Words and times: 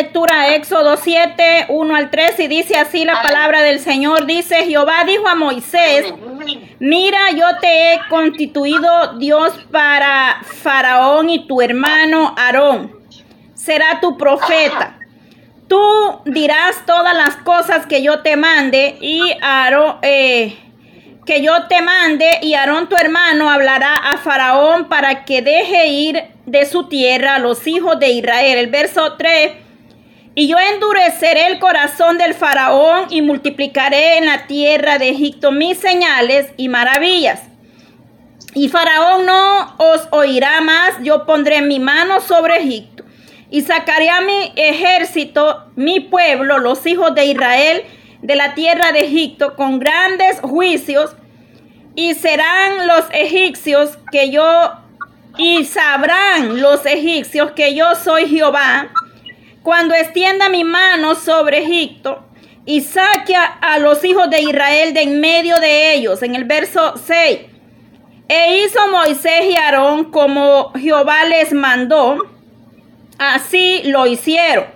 lectura 0.00 0.40
a 0.40 0.54
Éxodo 0.54 0.96
7, 0.96 1.66
1 1.68 1.94
al 1.94 2.10
3 2.10 2.40
y 2.40 2.48
dice 2.48 2.78
así 2.78 3.04
la 3.04 3.20
palabra 3.20 3.60
del 3.60 3.80
Señor. 3.80 4.24
Dice, 4.24 4.64
Jehová 4.64 5.04
dijo 5.06 5.28
a 5.28 5.34
Moisés, 5.34 6.14
mira, 6.78 7.18
yo 7.32 7.44
te 7.60 7.92
he 7.92 8.00
constituido 8.08 9.18
Dios 9.18 9.52
para 9.70 10.40
Faraón 10.42 11.28
y 11.28 11.46
tu 11.46 11.60
hermano 11.60 12.34
Aarón. 12.38 12.96
Será 13.52 14.00
tu 14.00 14.16
profeta. 14.16 14.98
Tú 15.68 15.82
dirás 16.24 16.82
todas 16.86 17.14
las 17.14 17.36
cosas 17.36 17.84
que 17.86 18.02
yo 18.02 18.20
te 18.20 18.36
mande 18.36 18.96
y 19.02 19.20
Aarón... 19.42 19.96
Eh, 20.00 20.56
que 21.26 21.42
yo 21.42 21.66
te 21.68 21.80
mande 21.82 22.38
y 22.42 22.54
Aarón 22.54 22.88
tu 22.88 22.96
hermano 22.96 23.50
hablará 23.50 23.94
a 23.94 24.16
Faraón 24.16 24.88
para 24.88 25.24
que 25.24 25.42
deje 25.42 25.86
ir 25.86 26.24
de 26.46 26.66
su 26.66 26.88
tierra 26.88 27.36
a 27.36 27.38
los 27.38 27.66
hijos 27.68 28.00
de 28.00 28.08
Israel. 28.08 28.58
El 28.58 28.66
verso 28.68 29.12
3. 29.16 29.59
Y 30.40 30.48
yo 30.48 30.56
endureceré 30.58 31.48
el 31.48 31.58
corazón 31.58 32.16
del 32.16 32.32
faraón 32.32 33.08
y 33.10 33.20
multiplicaré 33.20 34.16
en 34.16 34.24
la 34.24 34.46
tierra 34.46 34.96
de 34.96 35.10
Egipto 35.10 35.52
mis 35.52 35.76
señales 35.76 36.46
y 36.56 36.70
maravillas. 36.70 37.42
Y 38.54 38.70
faraón 38.70 39.26
no 39.26 39.74
os 39.76 40.08
oirá 40.12 40.62
más, 40.62 40.94
yo 41.02 41.26
pondré 41.26 41.60
mi 41.60 41.78
mano 41.78 42.22
sobre 42.22 42.56
Egipto 42.56 43.04
y 43.50 43.60
sacaré 43.60 44.08
a 44.08 44.22
mi 44.22 44.54
ejército, 44.56 45.66
mi 45.76 46.00
pueblo, 46.00 46.56
los 46.56 46.86
hijos 46.86 47.14
de 47.14 47.26
Israel, 47.26 47.82
de 48.22 48.34
la 48.34 48.54
tierra 48.54 48.92
de 48.92 49.00
Egipto 49.00 49.56
con 49.56 49.78
grandes 49.78 50.40
juicios 50.40 51.16
y 51.94 52.14
serán 52.14 52.86
los 52.86 53.04
egipcios 53.12 53.98
que 54.10 54.30
yo 54.30 54.72
y 55.36 55.66
sabrán 55.66 56.62
los 56.62 56.86
egipcios 56.86 57.50
que 57.50 57.74
yo 57.74 57.94
soy 57.94 58.26
Jehová 58.26 58.90
cuando 59.62 59.94
extienda 59.94 60.48
mi 60.48 60.64
mano 60.64 61.14
sobre 61.14 61.58
Egipto 61.58 62.24
y 62.64 62.80
saque 62.82 63.34
a 63.34 63.78
los 63.78 64.04
hijos 64.04 64.30
de 64.30 64.40
Israel 64.42 64.94
de 64.94 65.02
en 65.02 65.20
medio 65.20 65.58
de 65.60 65.94
ellos. 65.94 66.22
En 66.22 66.34
el 66.34 66.44
verso 66.44 66.94
6. 66.96 67.40
E 68.28 68.62
hizo 68.62 68.78
Moisés 68.92 69.44
y 69.50 69.56
Aarón 69.56 70.12
como 70.12 70.72
Jehová 70.74 71.24
les 71.24 71.52
mandó. 71.52 72.18
Así 73.18 73.82
lo 73.84 74.06
hicieron. 74.06 74.66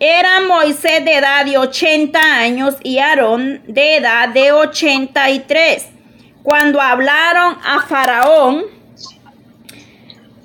Era 0.00 0.40
Moisés 0.40 1.04
de 1.04 1.16
edad 1.16 1.44
de 1.44 1.58
80 1.58 2.18
años 2.18 2.76
y 2.82 2.98
Aarón 2.98 3.62
de 3.66 3.98
edad 3.98 4.30
de 4.30 4.50
83. 4.50 5.90
Cuando 6.42 6.80
hablaron 6.80 7.56
a 7.62 7.82
Faraón, 7.86 8.64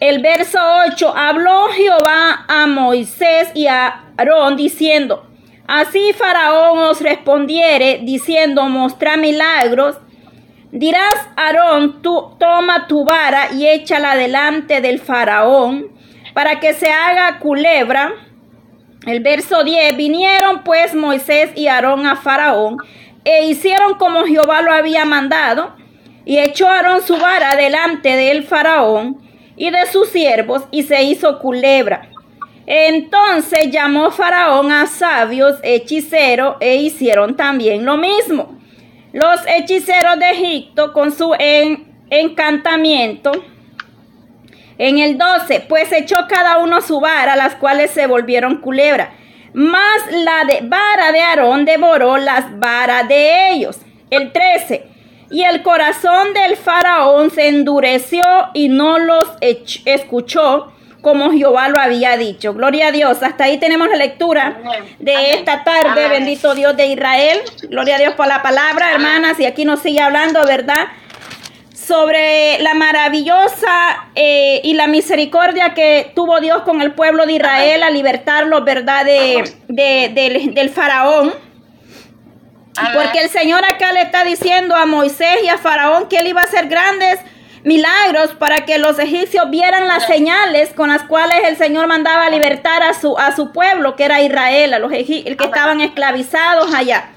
el 0.05 0.21
verso 0.21 0.59
8, 0.87 1.13
habló 1.15 1.67
Jehová 1.69 2.45
a 2.47 2.67
Moisés 2.67 3.49
y 3.55 3.67
a 3.67 4.03
Aarón 4.17 4.55
diciendo, 4.55 5.25
así 5.67 6.13
Faraón 6.13 6.77
os 6.79 7.01
respondiere 7.01 8.01
diciendo, 8.03 8.63
mostra 8.69 9.17
milagros. 9.17 9.97
Dirás, 10.71 11.29
Aarón, 11.35 12.01
tú 12.01 12.35
toma 12.39 12.87
tu 12.87 13.03
vara 13.03 13.51
y 13.53 13.67
échala 13.67 14.15
delante 14.15 14.81
del 14.81 14.99
Faraón 14.99 15.87
para 16.33 16.59
que 16.59 16.73
se 16.73 16.91
haga 16.91 17.39
culebra 17.39 18.13
el 19.07 19.21
verso 19.21 19.63
10, 19.63 19.97
vinieron 19.97 20.63
pues 20.63 20.93
Moisés 20.93 21.51
y 21.55 21.67
Aarón 21.67 22.05
a 22.05 22.15
Faraón 22.15 22.77
e 23.23 23.45
hicieron 23.45 23.95
como 23.95 24.25
Jehová 24.25 24.61
lo 24.61 24.71
había 24.71 25.05
mandado 25.05 25.75
y 26.25 26.39
echó 26.39 26.67
Aarón 26.67 27.01
su 27.01 27.17
vara 27.17 27.55
delante 27.55 28.15
del 28.15 28.43
Faraón 28.43 29.24
y 29.55 29.69
de 29.69 29.85
sus 29.91 30.09
siervos 30.09 30.63
y 30.71 30.83
se 30.83 31.03
hizo 31.03 31.39
culebra. 31.39 32.09
Entonces 32.67 33.69
llamó 33.71 34.11
Faraón 34.11 34.71
a 34.71 34.87
sabios 34.87 35.59
hechiceros 35.63 36.55
e 36.59 36.75
hicieron 36.77 37.35
también 37.35 37.85
lo 37.85 37.97
mismo. 37.97 38.59
Los 39.13 39.39
hechiceros 39.47 40.19
de 40.19 40.31
Egipto 40.31 40.91
con 40.91 41.11
su 41.11 41.33
encantamiento 42.09 43.31
en 44.77 44.99
el 44.99 45.17
12, 45.17 45.61
pues 45.69 45.91
echó 45.91 46.17
cada 46.27 46.57
uno 46.57 46.81
su 46.81 46.99
vara, 46.99 47.35
las 47.35 47.55
cuales 47.55 47.91
se 47.91 48.07
volvieron 48.07 48.57
culebra. 48.57 49.13
Mas 49.53 50.11
la 50.11 50.43
de 50.43 50.67
vara 50.67 51.13
de 51.13 51.21
Aarón 51.21 51.63
devoró 51.63 52.17
las 52.17 52.59
varas 52.59 53.07
de 53.07 53.51
ellos. 53.51 53.77
El 54.09 54.33
13, 54.33 54.85
y 55.35 55.43
el 55.43 55.63
corazón 55.63 56.33
del 56.33 56.55
faraón 56.55 57.29
se 57.29 57.49
endureció 57.49 58.23
y 58.53 58.69
no 58.69 58.99
los 58.99 59.27
escuchó 59.41 60.71
como 61.01 61.29
Jehová 61.33 61.67
lo 61.67 61.77
había 61.77 62.15
dicho. 62.15 62.53
Gloria 62.53 62.87
a 62.87 62.91
Dios. 62.93 63.21
Hasta 63.21 63.43
ahí 63.43 63.57
tenemos 63.57 63.89
la 63.89 63.97
lectura 63.97 64.57
de 64.97 65.33
esta 65.33 65.65
tarde. 65.65 66.07
Bendito 66.07 66.55
Dios 66.55 66.77
de 66.77 66.87
Israel. 66.87 67.41
Gloria 67.63 67.97
a 67.97 67.99
Dios 67.99 68.13
por 68.13 68.27
la 68.27 68.41
palabra, 68.41 68.93
hermanas. 68.93 69.37
Y 69.37 69.45
aquí 69.45 69.65
nos 69.65 69.81
sigue 69.81 69.99
hablando, 69.99 70.41
¿verdad? 70.45 70.87
sobre 71.73 72.57
la 72.61 72.73
maravillosa 72.73 74.07
eh, 74.15 74.61
y 74.63 74.73
la 74.73 74.87
misericordia 74.87 75.75
que 75.75 76.11
tuvo 76.15 76.39
Dios 76.39 76.63
con 76.63 76.81
el 76.81 76.93
pueblo 76.93 77.27
de 77.27 77.33
Israel 77.33 77.83
a 77.83 77.91
libertarlo, 77.91 78.63
¿verdad? 78.63 79.05
De, 79.05 79.43
del, 79.67 80.69
faraón. 80.69 81.31
Porque 82.93 83.21
el 83.21 83.29
Señor 83.29 83.63
acá 83.63 83.93
le 83.93 84.01
está 84.01 84.23
diciendo 84.23 84.75
a 84.75 84.85
Moisés 84.85 85.37
y 85.43 85.47
a 85.47 85.57
Faraón 85.57 86.07
que 86.07 86.17
él 86.17 86.27
iba 86.27 86.41
a 86.41 86.45
hacer 86.45 86.67
grandes 86.67 87.19
milagros 87.63 88.35
para 88.37 88.65
que 88.65 88.77
los 88.77 88.99
egipcios 88.99 89.49
vieran 89.49 89.87
las 89.87 90.05
señales 90.05 90.71
con 90.73 90.89
las 90.89 91.03
cuales 91.03 91.39
el 91.45 91.57
Señor 91.57 91.87
mandaba 91.87 92.29
libertar 92.29 92.83
a 92.83 92.93
su, 92.93 93.17
a 93.17 93.35
su 93.35 93.51
pueblo, 93.51 93.95
que 93.95 94.05
era 94.05 94.21
Israel, 94.21 94.73
a 94.73 94.79
los 94.79 94.91
egipcios 94.91 95.35
que 95.35 95.45
estaban 95.45 95.81
esclavizados 95.81 96.73
allá. 96.73 97.09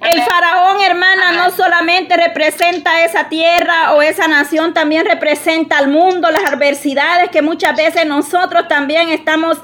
El 0.00 0.22
faraón, 0.22 0.80
hermana, 0.82 1.32
no 1.32 1.50
solamente 1.50 2.16
representa 2.16 3.04
esa 3.04 3.28
tierra 3.28 3.92
o 3.92 4.02
esa 4.02 4.28
nación, 4.28 4.74
también 4.74 5.06
representa 5.06 5.78
al 5.78 5.88
mundo, 5.88 6.30
las 6.30 6.44
adversidades 6.44 7.30
que 7.30 7.42
muchas 7.42 7.76
veces 7.76 8.06
nosotros 8.06 8.68
también 8.68 9.08
estamos, 9.08 9.58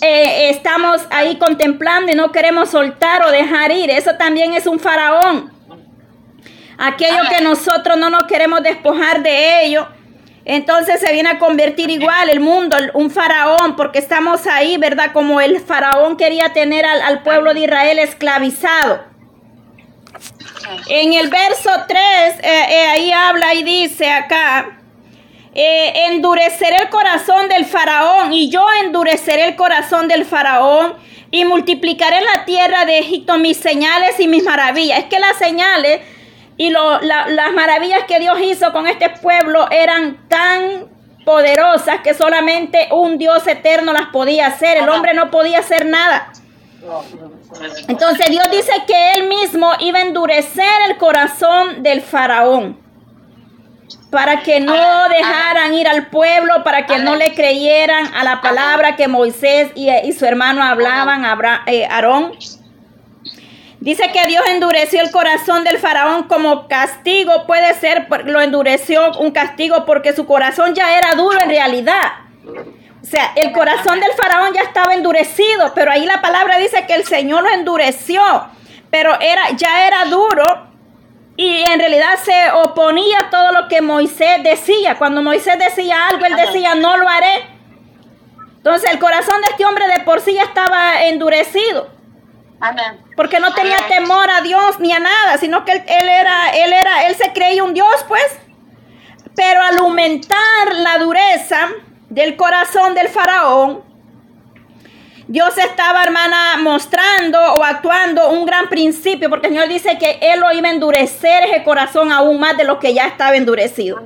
eh, 0.00 0.50
estamos 0.50 1.02
ahí 1.10 1.36
contemplando 1.36 2.12
y 2.12 2.14
no 2.14 2.30
queremos 2.30 2.70
soltar 2.70 3.24
o 3.26 3.30
dejar 3.30 3.72
ir. 3.72 3.90
Eso 3.90 4.14
también 4.16 4.52
es 4.54 4.66
un 4.66 4.78
faraón. 4.78 5.52
Aquello 6.78 7.22
que 7.28 7.42
nosotros 7.42 7.98
no 7.98 8.08
nos 8.08 8.24
queremos 8.24 8.62
despojar 8.62 9.22
de 9.22 9.64
ello. 9.64 9.88
Entonces 10.44 11.00
se 11.00 11.12
viene 11.12 11.28
a 11.28 11.38
convertir 11.38 11.90
igual 11.90 12.30
el 12.30 12.40
mundo, 12.40 12.76
un 12.94 13.10
faraón, 13.10 13.76
porque 13.76 13.98
estamos 13.98 14.46
ahí, 14.46 14.78
¿verdad? 14.78 15.12
Como 15.12 15.40
el 15.40 15.60
faraón 15.60 16.16
quería 16.16 16.54
tener 16.54 16.86
al, 16.86 17.22
pueblo 17.22 17.52
de 17.52 17.60
Israel 17.60 17.98
esclavizado. 17.98 19.04
En 20.88 21.12
el 21.12 21.28
verso 21.28 21.70
3, 21.86 22.00
eh, 22.00 22.40
eh, 22.42 22.86
ahí 22.86 23.12
habla 23.12 23.52
y 23.54 23.62
dice 23.62 24.10
acá, 24.10 24.77
eh, 25.60 26.06
endureceré 26.06 26.76
el 26.76 26.88
corazón 26.88 27.48
del 27.48 27.64
faraón 27.64 28.32
y 28.32 28.48
yo 28.48 28.64
endureceré 28.84 29.44
el 29.44 29.56
corazón 29.56 30.06
del 30.06 30.24
faraón 30.24 30.94
y 31.32 31.44
multiplicaré 31.44 32.20
la 32.20 32.44
tierra 32.44 32.84
de 32.84 33.00
Egipto 33.00 33.38
mis 33.38 33.56
señales 33.56 34.20
y 34.20 34.28
mis 34.28 34.44
maravillas. 34.44 35.00
Es 35.00 35.04
que 35.06 35.18
las 35.18 35.36
señales 35.36 35.98
y 36.56 36.70
las 36.70 37.52
maravillas 37.54 38.04
que 38.04 38.20
Dios 38.20 38.38
hizo 38.40 38.72
con 38.72 38.86
este 38.86 39.10
pueblo 39.10 39.68
eran 39.72 40.28
tan 40.28 40.86
poderosas 41.24 42.02
que 42.04 42.14
solamente 42.14 42.86
un 42.92 43.18
Dios 43.18 43.44
eterno 43.48 43.92
las 43.92 44.10
podía 44.12 44.46
hacer. 44.46 44.76
El 44.76 44.88
hombre 44.88 45.12
no 45.12 45.32
podía 45.32 45.58
hacer 45.58 45.86
nada. 45.86 46.30
Entonces 47.88 48.26
Dios 48.30 48.48
dice 48.52 48.72
que 48.86 49.14
él 49.14 49.26
mismo 49.26 49.72
iba 49.80 49.98
a 49.98 50.02
endurecer 50.02 50.70
el 50.88 50.98
corazón 50.98 51.82
del 51.82 52.00
faraón 52.00 52.87
para 54.10 54.42
que 54.42 54.60
no 54.60 55.08
dejaran 55.08 55.74
ir 55.74 55.86
al 55.86 56.06
pueblo, 56.06 56.64
para 56.64 56.86
que 56.86 56.98
no 56.98 57.16
le 57.16 57.34
creyeran 57.34 58.14
a 58.14 58.24
la 58.24 58.40
palabra 58.40 58.96
que 58.96 59.06
Moisés 59.06 59.70
y, 59.74 60.12
su 60.12 60.24
hermano 60.24 60.62
hablaban, 60.62 61.24
eh, 61.66 61.86
Aarón. 61.86 62.32
Dice 63.80 64.10
que 64.12 64.26
Dios 64.26 64.42
endureció 64.48 65.02
el 65.02 65.10
corazón 65.10 65.62
del 65.62 65.78
faraón 65.78 66.24
como 66.24 66.66
castigo, 66.66 67.46
puede 67.46 67.74
ser, 67.74 68.08
lo 68.24 68.40
endureció 68.40 69.12
un 69.18 69.30
castigo 69.30 69.84
porque 69.84 70.12
su 70.14 70.26
corazón 70.26 70.74
ya 70.74 70.98
era 70.98 71.14
duro 71.14 71.40
en 71.40 71.50
realidad. 71.50 72.12
O 73.00 73.06
sea, 73.06 73.32
el 73.36 73.52
corazón 73.52 74.00
del 74.00 74.12
faraón 74.12 74.52
ya 74.52 74.62
estaba 74.62 74.94
endurecido, 74.94 75.72
pero 75.74 75.92
ahí 75.92 76.04
la 76.06 76.20
palabra 76.20 76.58
dice 76.58 76.86
que 76.86 76.94
el 76.94 77.04
Señor 77.04 77.44
lo 77.44 77.50
endureció, 77.50 78.20
pero 78.90 79.18
era, 79.20 79.50
ya 79.56 79.86
era 79.86 80.06
duro 80.06 80.67
y 81.38 81.64
en 81.70 81.78
realidad 81.78 82.18
se 82.20 82.50
oponía 82.50 83.16
a 83.20 83.30
todo 83.30 83.52
lo 83.52 83.68
que 83.68 83.80
Moisés 83.80 84.42
decía. 84.42 84.96
Cuando 84.98 85.22
Moisés 85.22 85.56
decía 85.56 86.08
algo, 86.08 86.26
él 86.26 86.34
decía, 86.34 86.74
no 86.74 86.96
lo 86.96 87.08
haré. 87.08 87.46
Entonces 88.56 88.90
el 88.90 88.98
corazón 88.98 89.40
de 89.42 89.52
este 89.52 89.64
hombre 89.64 89.86
de 89.86 90.00
por 90.00 90.20
sí 90.20 90.34
ya 90.34 90.42
estaba 90.42 91.04
endurecido. 91.04 91.90
Amén. 92.58 93.04
Porque 93.14 93.38
no 93.38 93.54
tenía 93.54 93.78
temor 93.86 94.28
a 94.28 94.40
Dios 94.40 94.80
ni 94.80 94.92
a 94.92 94.98
nada, 94.98 95.38
sino 95.38 95.64
que 95.64 95.72
él, 95.72 95.84
él, 95.86 96.08
era, 96.08 96.50
él 96.50 96.72
era, 96.72 97.06
él 97.06 97.14
se 97.14 97.32
creía 97.32 97.62
un 97.62 97.72
Dios, 97.72 98.04
pues. 98.08 98.40
Pero 99.36 99.62
al 99.62 99.78
aumentar 99.78 100.74
la 100.74 100.98
dureza, 100.98 101.68
del 102.08 102.36
corazón 102.36 102.94
del 102.94 103.08
faraón, 103.08 103.84
Dios 105.28 105.58
estaba, 105.58 106.02
hermana, 106.02 106.56
mostrando 106.58 107.38
o 107.38 107.62
actuando 107.62 108.30
un 108.30 108.46
gran 108.46 108.70
principio, 108.70 109.28
porque 109.28 109.48
el 109.48 109.52
Señor 109.52 109.68
dice 109.68 109.98
que 109.98 110.18
Él 110.22 110.40
lo 110.40 110.50
iba 110.52 110.68
a 110.68 110.72
endurecer 110.72 111.44
ese 111.44 111.62
corazón 111.62 112.10
aún 112.10 112.40
más 112.40 112.56
de 112.56 112.64
lo 112.64 112.78
que 112.78 112.94
ya 112.94 113.06
estaba 113.06 113.36
endurecido. 113.36 113.98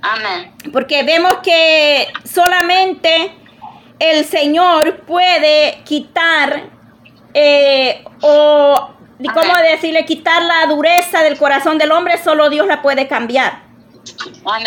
Amén. 0.00 0.52
Porque 0.72 1.02
vemos 1.02 1.38
que 1.38 2.06
solamente 2.24 3.32
el 3.98 4.24
Señor 4.24 5.00
puede 5.00 5.82
quitar 5.84 6.62
eh, 7.34 8.04
o, 8.20 8.90
¿cómo 9.34 9.56
decirle? 9.68 10.04
Quitar 10.04 10.42
la 10.42 10.66
dureza 10.72 11.24
del 11.24 11.36
corazón 11.36 11.76
del 11.76 11.90
hombre, 11.90 12.18
solo 12.22 12.48
Dios 12.50 12.68
la 12.68 12.82
puede 12.82 13.08
cambiar. 13.08 13.67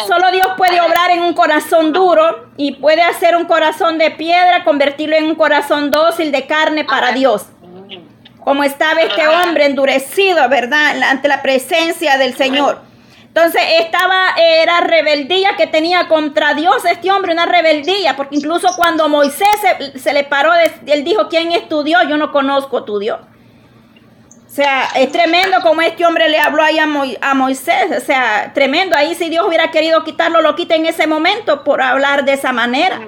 Solo 0.07 0.31
Dios 0.31 0.47
puede 0.57 0.81
obrar 0.81 1.11
en 1.11 1.21
un 1.21 1.33
corazón 1.33 1.93
duro 1.93 2.49
y 2.57 2.73
puede 2.73 3.01
hacer 3.01 3.35
un 3.35 3.45
corazón 3.45 3.97
de 3.97 4.11
piedra, 4.11 4.63
convertirlo 4.63 5.15
en 5.15 5.25
un 5.25 5.35
corazón 5.35 5.91
dócil 5.91 6.31
de 6.31 6.45
carne 6.47 6.83
para 6.83 7.11
Dios. 7.11 7.45
Como 8.43 8.63
estaba 8.63 9.01
este 9.01 9.27
hombre 9.27 9.65
endurecido, 9.65 10.49
¿verdad? 10.49 11.01
Ante 11.03 11.27
la 11.27 11.41
presencia 11.41 12.17
del 12.17 12.35
Señor. 12.35 12.81
Entonces 13.33 13.61
estaba, 13.79 14.33
era 14.37 14.81
rebeldía 14.81 15.55
que 15.55 15.65
tenía 15.65 16.09
contra 16.09 16.53
Dios 16.53 16.83
este 16.83 17.11
hombre, 17.11 17.31
una 17.31 17.45
rebeldía, 17.45 18.17
porque 18.17 18.35
incluso 18.35 18.67
cuando 18.75 19.07
Moisés 19.07 19.47
se, 19.61 19.99
se 19.99 20.11
le 20.11 20.25
paró, 20.25 20.51
él 20.85 21.03
dijo, 21.05 21.29
¿quién 21.29 21.53
es 21.53 21.69
tu 21.69 21.83
Dios? 21.83 22.01
Yo 22.09 22.17
no 22.17 22.33
conozco 22.33 22.83
tu 22.83 22.99
Dios. 22.99 23.19
O 24.51 24.53
sea, 24.53 24.89
es 24.95 25.09
tremendo 25.13 25.61
como 25.61 25.81
este 25.81 26.05
hombre 26.05 26.27
le 26.27 26.37
habló 26.37 26.61
ahí 26.61 26.77
a, 26.77 27.33
Moisés. 27.33 27.85
O 27.97 28.05
sea, 28.05 28.51
tremendo. 28.53 28.97
Ahí 28.97 29.15
si 29.15 29.29
Dios 29.29 29.47
hubiera 29.47 29.71
querido 29.71 30.03
quitarlo, 30.03 30.41
lo 30.41 30.57
quita 30.57 30.75
en 30.75 30.85
ese 30.85 31.07
momento 31.07 31.63
por 31.63 31.81
hablar 31.81 32.25
de 32.25 32.33
esa 32.33 32.51
manera. 32.51 32.99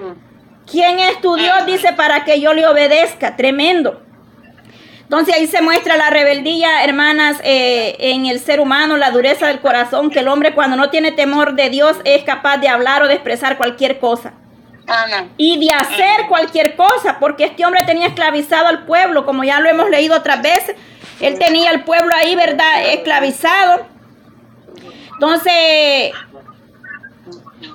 ¿Quién 0.65 0.99
es 0.99 1.19
tu 1.19 1.35
Dios? 1.35 1.65
Dice 1.65 1.91
para 1.91 2.23
que 2.23 2.39
yo 2.39 2.53
le 2.53 2.65
obedezca. 2.65 3.35
Tremendo. 3.35 4.01
Entonces 5.01 5.35
ahí 5.35 5.47
se 5.47 5.61
muestra 5.61 5.97
la 5.97 6.09
rebeldía, 6.09 6.81
hermanas, 6.85 7.41
eh, 7.43 7.97
en 7.99 8.25
el 8.25 8.39
ser 8.39 8.61
humano, 8.61 8.95
la 8.95 9.11
dureza 9.11 9.47
del 9.47 9.59
corazón, 9.59 10.11
que 10.11 10.19
el 10.19 10.29
hombre 10.29 10.53
cuando 10.55 10.77
no 10.77 10.91
tiene 10.91 11.11
temor 11.11 11.55
de 11.55 11.69
Dios 11.69 11.97
es 12.05 12.23
capaz 12.23 12.57
de 12.59 12.69
hablar 12.69 13.03
o 13.03 13.07
de 13.09 13.15
expresar 13.15 13.57
cualquier 13.57 13.99
cosa. 13.99 14.31
Y 15.35 15.59
de 15.59 15.73
hacer 15.73 16.27
cualquier 16.29 16.77
cosa, 16.77 17.17
porque 17.19 17.43
este 17.43 17.65
hombre 17.65 17.83
tenía 17.83 18.07
esclavizado 18.07 18.67
al 18.67 18.85
pueblo, 18.85 19.25
como 19.25 19.43
ya 19.43 19.59
lo 19.59 19.69
hemos 19.69 19.89
leído 19.89 20.15
otras 20.15 20.41
veces. 20.41 20.75
Él 21.19 21.39
tenía 21.39 21.69
al 21.69 21.83
pueblo 21.83 22.11
ahí, 22.15 22.35
¿verdad? 22.35 22.87
Esclavizado. 22.87 23.85
Entonces, 25.13 26.11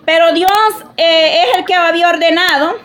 pero 0.05 0.33
Dios 0.33 0.51
eh, 0.97 1.45
es 1.45 1.59
el 1.59 1.65
que 1.65 1.75
había 1.75 2.09
ordenado 2.09 2.79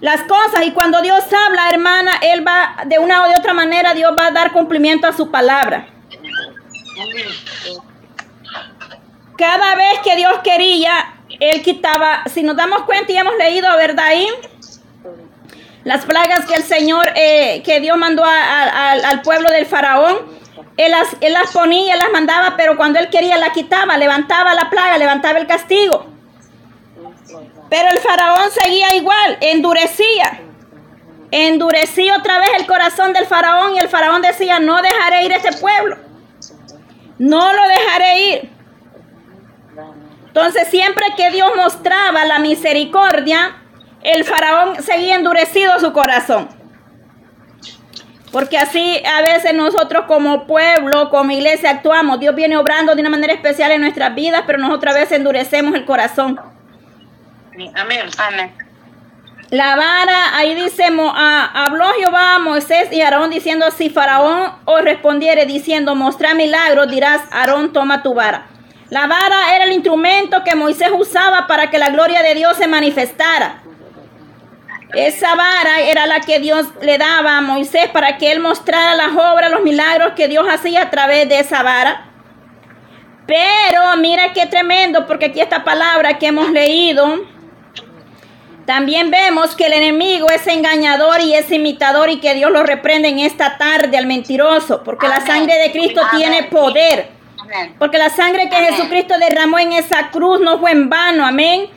las 0.00 0.22
cosas 0.24 0.64
y 0.64 0.72
cuando 0.72 1.00
Dios 1.00 1.24
habla, 1.24 1.70
hermana, 1.70 2.12
Él 2.20 2.46
va, 2.46 2.84
de 2.86 2.98
una 2.98 3.24
o 3.24 3.28
de 3.28 3.36
otra 3.36 3.54
manera, 3.54 3.94
Dios 3.94 4.12
va 4.16 4.26
a 4.26 4.30
dar 4.30 4.52
cumplimiento 4.52 5.06
a 5.06 5.12
su 5.12 5.30
palabra. 5.30 5.88
Cada 9.36 9.74
vez 9.74 9.98
que 10.04 10.16
Dios 10.16 10.32
quería, 10.44 11.14
Él 11.40 11.62
quitaba, 11.62 12.24
si 12.26 12.42
nos 12.42 12.56
damos 12.56 12.82
cuenta 12.82 13.12
y 13.12 13.16
hemos 13.16 13.36
leído, 13.36 13.68
¿verdad? 13.76 14.06
Ahí, 14.06 14.28
las 15.86 16.04
plagas 16.04 16.46
que 16.46 16.54
el 16.56 16.64
Señor, 16.64 17.12
eh, 17.14 17.62
que 17.64 17.78
Dios 17.78 17.96
mandó 17.96 18.24
al 18.24 19.22
pueblo 19.22 19.52
del 19.52 19.66
faraón, 19.66 20.16
él 20.76 20.90
las, 20.90 21.16
él 21.20 21.32
las 21.32 21.52
ponía, 21.52 21.94
las 21.94 22.10
mandaba, 22.10 22.56
pero 22.56 22.76
cuando 22.76 22.98
él 22.98 23.08
quería 23.08 23.38
la 23.38 23.52
quitaba, 23.52 23.96
levantaba 23.96 24.52
la 24.54 24.68
plaga, 24.68 24.98
levantaba 24.98 25.38
el 25.38 25.46
castigo. 25.46 26.06
Pero 27.70 27.88
el 27.92 27.98
faraón 27.98 28.50
seguía 28.50 28.96
igual, 28.96 29.38
endurecía. 29.40 30.40
Endurecía 31.30 32.16
otra 32.16 32.40
vez 32.40 32.48
el 32.58 32.66
corazón 32.66 33.12
del 33.12 33.26
faraón 33.26 33.76
y 33.76 33.78
el 33.78 33.88
faraón 33.88 34.22
decía, 34.22 34.58
no 34.58 34.82
dejaré 34.82 35.24
ir 35.24 35.32
a 35.34 35.36
este 35.36 35.52
pueblo. 35.52 35.98
No 37.18 37.52
lo 37.52 37.62
dejaré 37.68 38.20
ir. 38.32 38.50
Entonces 40.26 40.66
siempre 40.66 41.04
que 41.16 41.30
Dios 41.30 41.48
mostraba 41.54 42.24
la 42.24 42.40
misericordia, 42.40 43.62
el 44.06 44.24
faraón 44.24 44.82
seguía 44.82 45.16
endurecido 45.16 45.78
su 45.80 45.92
corazón. 45.92 46.48
Porque 48.30 48.56
así 48.56 49.02
a 49.04 49.20
veces 49.20 49.54
nosotros 49.54 50.04
como 50.06 50.46
pueblo, 50.46 51.10
como 51.10 51.32
iglesia 51.32 51.70
actuamos. 51.70 52.20
Dios 52.20 52.34
viene 52.34 52.56
obrando 52.56 52.94
de 52.94 53.00
una 53.00 53.10
manera 53.10 53.32
especial 53.32 53.72
en 53.72 53.80
nuestras 53.80 54.14
vidas, 54.14 54.42
pero 54.46 54.58
nosotros 54.58 54.94
a 54.94 54.98
veces 54.98 55.18
endurecemos 55.18 55.74
el 55.74 55.84
corazón. 55.84 56.38
Amén. 57.74 58.08
Amén. 58.18 58.52
La 59.50 59.74
vara, 59.74 60.36
ahí 60.36 60.54
dice, 60.54 60.84
habló 60.84 61.84
Jehová 61.98 62.34
a 62.34 62.38
Moisés 62.38 62.88
y 62.92 63.00
Aarón 63.00 63.30
diciendo, 63.30 63.70
si 63.70 63.90
Faraón 63.90 64.52
os 64.64 64.82
respondiere 64.82 65.46
diciendo, 65.46 65.94
mostra 65.94 66.34
milagros, 66.34 66.88
dirás, 66.90 67.22
Aarón, 67.30 67.72
toma 67.72 68.02
tu 68.02 68.14
vara. 68.14 68.46
La 68.90 69.06
vara 69.06 69.54
era 69.56 69.64
el 69.64 69.72
instrumento 69.72 70.44
que 70.44 70.54
Moisés 70.54 70.90
usaba 70.96 71.46
para 71.46 71.70
que 71.70 71.78
la 71.78 71.90
gloria 71.90 72.22
de 72.22 72.34
Dios 72.34 72.56
se 72.56 72.68
manifestara. 72.68 73.62
Esa 74.94 75.34
vara 75.34 75.80
era 75.80 76.06
la 76.06 76.20
que 76.20 76.38
Dios 76.38 76.66
le 76.80 76.96
daba 76.98 77.38
a 77.38 77.40
Moisés 77.40 77.88
para 77.92 78.18
que 78.18 78.30
él 78.30 78.40
mostrara 78.40 78.94
las 78.94 79.12
obras, 79.12 79.50
los 79.50 79.62
milagros 79.62 80.12
que 80.14 80.28
Dios 80.28 80.46
hacía 80.48 80.82
a 80.82 80.90
través 80.90 81.28
de 81.28 81.40
esa 81.40 81.62
vara. 81.62 82.10
Pero 83.26 83.96
mira 83.98 84.32
qué 84.32 84.46
tremendo, 84.46 85.06
porque 85.06 85.26
aquí 85.26 85.40
esta 85.40 85.64
palabra 85.64 86.18
que 86.18 86.28
hemos 86.28 86.50
leído, 86.50 87.24
también 88.64 89.10
vemos 89.10 89.56
que 89.56 89.66
el 89.66 89.72
enemigo 89.72 90.28
es 90.30 90.46
engañador 90.46 91.20
y 91.20 91.34
es 91.34 91.50
imitador 91.50 92.08
y 92.10 92.20
que 92.20 92.34
Dios 92.34 92.50
lo 92.52 92.62
reprende 92.62 93.08
en 93.08 93.18
esta 93.18 93.58
tarde 93.58 93.96
al 93.96 94.06
mentiroso, 94.06 94.82
porque 94.84 95.08
la 95.08 95.20
sangre 95.20 95.56
de 95.56 95.72
Cristo 95.72 96.00
tiene 96.16 96.44
poder. 96.44 97.16
Porque 97.78 97.98
la 97.98 98.10
sangre 98.10 98.48
que 98.48 98.56
Jesucristo 98.56 99.14
derramó 99.18 99.58
en 99.58 99.72
esa 99.72 100.10
cruz 100.10 100.40
no 100.40 100.58
fue 100.58 100.72
en 100.72 100.88
vano, 100.88 101.24
amén. 101.24 101.68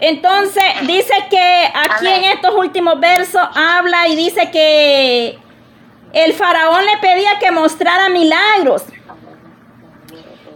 Entonces 0.00 0.64
dice 0.86 1.12
que 1.28 1.72
aquí 1.74 2.06
en 2.06 2.24
estos 2.24 2.54
últimos 2.54 2.98
versos 2.98 3.42
habla 3.54 4.08
y 4.08 4.16
dice 4.16 4.50
que 4.50 5.38
el 6.12 6.32
faraón 6.32 6.84
le 6.86 6.96
pedía 6.98 7.38
que 7.38 7.50
mostrara 7.50 8.08
milagros. 8.08 8.84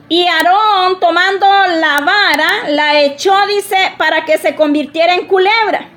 Y 0.09 0.27
Aarón 0.27 0.99
tomando 1.01 1.47
la 1.47 2.01
vara 2.01 2.69
la 2.69 3.01
echó, 3.01 3.35
dice, 3.47 3.77
para 3.99 4.25
que 4.25 4.39
se 4.39 4.55
convirtiera 4.55 5.15
en 5.15 5.27
culebra. 5.27 5.89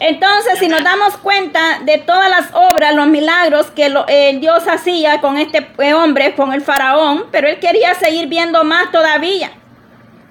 Entonces, 0.00 0.60
si 0.60 0.68
nos 0.68 0.84
damos 0.84 1.16
cuenta 1.16 1.80
de 1.82 1.98
todas 1.98 2.30
las 2.30 2.54
obras, 2.54 2.94
los 2.94 3.08
milagros 3.08 3.66
que 3.72 3.92
eh, 4.06 4.38
Dios 4.38 4.68
hacía 4.68 5.20
con 5.20 5.36
este 5.36 5.66
hombre, 5.92 6.34
con 6.34 6.52
el 6.52 6.62
faraón, 6.62 7.26
pero 7.32 7.48
él 7.48 7.58
quería 7.58 7.94
seguir 7.94 8.28
viendo 8.28 8.62
más 8.64 8.92
todavía. 8.92 9.50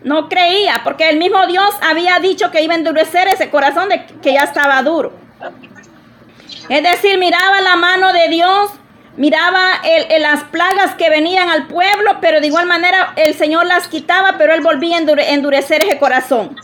No 0.08 0.30
creía, 0.30 0.80
porque 0.86 1.10
el 1.10 1.18
mismo 1.18 1.46
Dios 1.48 1.70
había 1.82 2.18
dicho 2.20 2.50
que 2.50 2.64
iba 2.64 2.74
a 2.74 2.78
endurecer 2.78 3.28
ese 3.28 3.50
corazón 3.50 3.90
de 3.90 4.06
que 4.06 4.32
ya 4.32 4.44
estaba 4.44 4.82
duro. 4.82 5.12
Es 6.70 6.82
decir, 6.82 7.18
miraba 7.18 7.60
la 7.60 7.76
mano 7.76 8.14
de 8.14 8.30
Dios, 8.30 8.72
miraba 9.18 9.82
las 10.20 10.46
plagas 10.46 10.96
que 10.96 11.10
venían 11.10 11.50
al 11.50 11.68
pueblo, 11.68 12.20
pero 12.22 12.40
de 12.40 12.48
igual 12.48 12.68
manera 12.68 13.12
el 13.18 13.34
Señor 13.34 13.66
las 13.66 13.90
quitaba, 13.90 14.36
pero 14.38 14.54
él 14.54 14.62
volvía 14.62 14.96
a 14.96 15.02
endurecer 15.02 15.84
ese 15.84 16.00
corazón. 16.00 16.56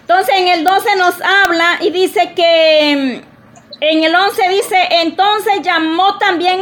Entonces 0.00 0.34
en 0.36 0.48
el 0.48 0.64
12 0.64 0.96
nos 0.96 1.14
habla 1.22 1.78
y 1.78 1.90
dice 1.90 2.32
que 2.34 3.22
en 3.80 4.04
el 4.04 4.12
11 4.12 4.48
dice, 4.48 4.88
entonces 5.02 5.62
llamó 5.62 6.18
también 6.18 6.60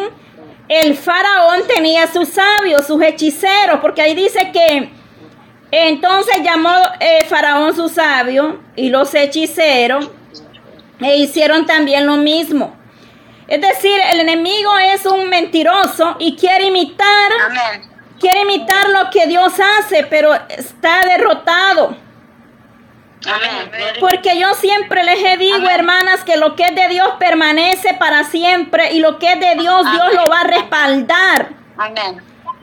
el 0.71 0.97
faraón 0.97 1.63
tenía 1.67 2.07
sus 2.07 2.29
sabios, 2.29 2.87
sus 2.87 3.03
hechiceros, 3.03 3.81
porque 3.81 4.03
ahí 4.03 4.15
dice 4.15 4.53
que 4.53 4.89
entonces 5.73 6.37
llamó 6.45 6.73
eh, 7.01 7.25
faraón 7.29 7.75
sus 7.75 7.91
sabios 7.91 8.55
y 8.77 8.89
los 8.89 9.13
hechiceros 9.13 10.09
e 11.01 11.17
hicieron 11.17 11.67
también 11.67 12.07
lo 12.07 12.19
mismo. 12.19 12.77
Es 13.49 13.61
decir, 13.61 14.01
el 14.13 14.21
enemigo 14.21 14.71
es 14.95 15.05
un 15.07 15.29
mentiroso 15.29 16.15
y 16.21 16.37
quiere 16.37 16.67
imitar, 16.67 17.33
quiere 18.21 18.43
imitar 18.43 18.91
lo 18.91 19.11
que 19.11 19.27
Dios 19.27 19.53
hace, 19.79 20.05
pero 20.05 20.33
está 20.51 21.05
derrotado. 21.05 21.97
Porque 24.01 24.39
yo 24.39 24.55
siempre 24.55 25.05
les 25.05 25.23
he 25.23 25.37
dicho, 25.37 25.69
hermanas, 25.69 26.25
que 26.25 26.37
lo 26.37 26.57
que 26.57 26.65
es 26.65 26.75
de 26.75 26.89
Dios 26.89 27.09
permanece 27.19 27.95
para 27.95 28.25
siempre 28.25 28.93
y 28.93 29.01
lo 29.01 29.19
que 29.19 29.33
es 29.33 29.41
de 29.41 29.57
Dios, 29.57 29.83
Dios 29.91 30.15
lo 30.15 30.29
va 30.29 30.41
a 30.41 30.45
respaldar. 30.45 31.51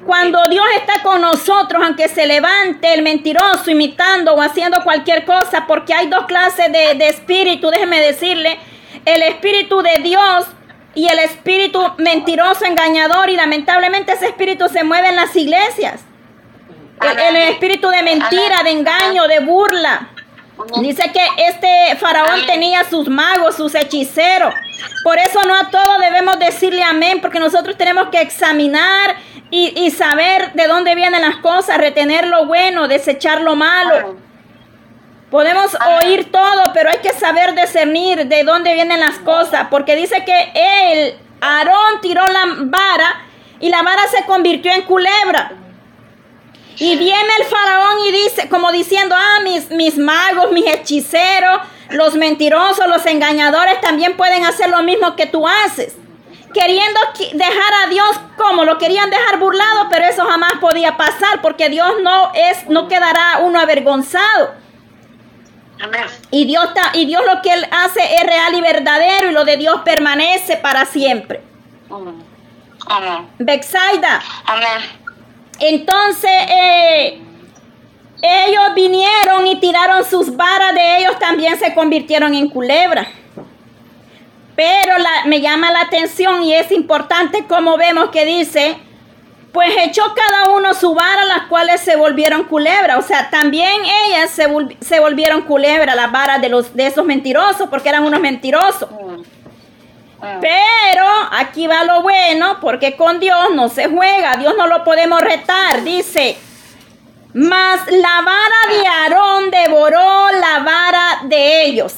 Cuando 0.06 0.48
Dios 0.48 0.66
está 0.78 1.02
con 1.04 1.22
nosotros, 1.22 1.82
aunque 1.84 2.08
se 2.08 2.28
levante 2.28 2.94
el 2.94 3.02
mentiroso 3.02 3.70
imitando 3.70 4.34
o 4.34 4.42
haciendo 4.42 4.84
cualquier 4.84 5.26
cosa, 5.26 5.66
porque 5.68 5.94
hay 5.94 6.08
dos 6.08 6.26
clases 6.26 6.72
de, 6.72 6.96
de 6.96 7.08
espíritu, 7.10 7.70
déjeme 7.70 8.00
decirle, 8.00 8.58
el 9.06 9.22
espíritu 9.24 9.82
de 9.82 10.02
Dios 10.02 10.46
y 10.96 11.08
el 11.08 11.20
espíritu 11.20 11.80
mentiroso, 11.98 12.66
engañador, 12.66 13.30
y 13.30 13.36
lamentablemente 13.36 14.14
ese 14.14 14.28
espíritu 14.28 14.68
se 14.68 14.84
mueve 14.84 15.10
en 15.10 15.16
las 15.16 15.36
iglesias. 15.36 16.02
el 17.02 17.36
espíritu 17.36 17.90
de 17.90 18.02
mentira, 18.02 18.64
de 18.64 18.72
engaño, 18.72 19.28
de 19.28 19.40
burla. 19.40 20.10
Dice 20.82 21.12
que 21.14 21.22
este 21.48 21.96
faraón 21.98 22.46
tenía 22.48 22.84
sus 22.84 23.08
magos, 23.08 23.56
sus 23.56 23.76
hechiceros. 23.76 24.54
Por 25.04 25.18
eso 25.20 25.40
no 25.48 25.56
a 25.56 25.70
todos 25.70 26.00
debemos 26.00 26.40
decirle 26.40 26.84
amén, 26.84 27.20
porque 27.22 27.40
nosotros 27.40 27.78
tenemos 27.78 28.10
que 28.10 28.22
examinar 28.22 29.16
y, 29.50 29.92
saber 29.92 30.54
de 30.54 30.68
dónde 30.68 30.96
vienen 30.96 31.22
las 31.22 31.38
cosas, 31.38 31.78
retener 31.78 32.28
lo 32.28 32.48
bueno, 32.48 32.88
desechar 32.88 33.42
lo 33.42 33.56
malo. 33.56 34.18
Podemos 35.30 35.78
oír 36.02 36.32
todo, 36.32 36.72
pero 36.74 36.90
hay 36.90 37.00
que 37.00 37.14
saber 37.14 37.54
discernir 37.54 38.28
de 38.28 38.44
dónde 38.44 38.74
vienen 38.74 39.00
las 39.00 39.20
cosas, 39.20 39.68
porque 39.70 39.96
dice 39.96 40.24
que 40.26 40.52
él, 40.54 41.18
Aarón, 41.40 42.02
tiró 42.02 42.24
la 42.24 42.44
vara 42.60 43.26
y 43.60 43.70
la 43.70 43.84
vara 43.84 44.02
se 44.08 44.26
convirtió 44.26 44.72
en 44.72 44.82
culebra. 44.84 45.67
Y 46.80 46.96
viene 46.98 47.30
el 47.40 47.46
faraón 47.46 48.06
y 48.08 48.12
dice, 48.12 48.50
como 48.50 48.72
diciendo, 48.72 49.16
ah, 49.18 49.40
mis, 49.44 49.70
mis 49.72 49.98
magos, 49.98 50.52
mis 50.52 50.66
hechiceros, 50.68 51.62
los 51.90 52.16
mentirosos, 52.16 52.88
los 52.88 53.06
engañadores 53.06 53.82
también 53.82 54.16
pueden 54.16 54.46
hacer 54.46 54.70
lo 54.70 54.84
mismo 54.84 55.16
que 55.16 55.26
tú 55.26 55.48
haces. 55.48 55.96
Queriendo 56.54 57.00
dejar 57.34 57.74
a 57.86 57.90
Dios 57.90 58.10
como 58.38 58.64
lo 58.64 58.78
querían 58.78 59.10
dejar 59.10 59.40
burlado, 59.40 59.88
pero 59.90 60.06
eso 60.06 60.26
jamás 60.26 60.54
podía 60.62 60.98
pasar 60.98 61.42
porque 61.42 61.70
Dios 61.70 61.94
no 62.04 62.32
es, 62.34 62.68
no 62.70 62.88
quedará 62.88 63.40
uno 63.42 63.60
avergonzado. 63.60 64.56
Y 66.32 66.46
Dios, 66.46 66.70
y 66.94 67.06
Dios 67.06 67.22
lo 67.26 67.42
que 67.42 67.54
Él 67.54 67.68
hace 67.72 68.02
es 68.16 68.24
real 68.24 68.54
y 68.56 68.62
verdadero 68.62 69.30
y 69.30 69.34
lo 69.34 69.46
de 69.46 69.58
Dios 69.58 69.82
permanece 69.84 70.58
para 70.58 70.86
siempre. 70.86 71.42
Amén. 72.88 73.30
Bexaida. 73.38 74.22
Amén. 74.46 75.08
Entonces 75.60 76.32
eh, 76.50 77.20
ellos 78.22 78.74
vinieron 78.76 79.48
y 79.48 79.60
tiraron 79.60 80.04
sus 80.06 80.36
varas 80.36 80.74
de 80.74 80.98
ellos, 80.98 81.20
también 81.20 81.58
se 81.58 81.74
convirtieron 81.74 82.34
en 82.34 82.50
culebra. 82.50 83.08
Pero 84.56 84.96
me 85.26 85.40
llama 85.40 85.72
la 85.72 85.82
atención 85.82 86.44
y 86.44 86.54
es 86.54 86.72
importante 86.72 87.46
como 87.46 87.78
vemos 87.78 88.10
que 88.10 88.26
dice, 88.26 88.78
pues 89.54 89.72
echó 89.86 90.04
cada 90.16 90.56
uno 90.56 90.74
su 90.74 90.94
vara, 90.96 91.26
las 91.26 91.44
cuales 91.44 91.82
se 91.82 91.96
volvieron 91.96 92.44
culebra. 92.44 92.98
O 92.98 93.02
sea, 93.04 93.30
también 93.30 93.70
ellas 94.08 94.32
se, 94.32 95.00
volvieron 95.00 95.44
culebra, 95.44 95.96
las 95.96 96.12
varas 96.12 96.42
de, 96.42 96.50
los, 96.50 96.76
de 96.76 96.88
esos 96.88 97.06
mentirosos, 97.06 97.70
porque 97.70 97.90
eran 97.90 98.04
unos 98.04 98.20
mentirosos. 98.20 98.90
Ah. 100.22 100.40
Pero 100.42 101.06
aquí 101.32 101.68
va 101.68 101.84
lo 101.84 102.02
bueno, 102.02 102.60
porque 102.60 102.96
con 102.96 103.20
Dios 103.20 103.50
no 103.54 103.70
se 103.70 103.88
juega, 103.88 104.38
Dios 104.38 104.56
no 104.58 104.68
lo 104.68 104.84
podemos 104.84 105.22
retar. 105.22 105.84
Dice, 105.84 106.38
mas 107.34 107.82
la 107.88 108.22
vara 108.22 108.82
de 108.82 108.88
Aarón 108.88 109.52
devoró 109.52 110.32
la 110.32 110.60
vara 110.60 111.20
de 111.24 111.66
ellos. 111.66 111.94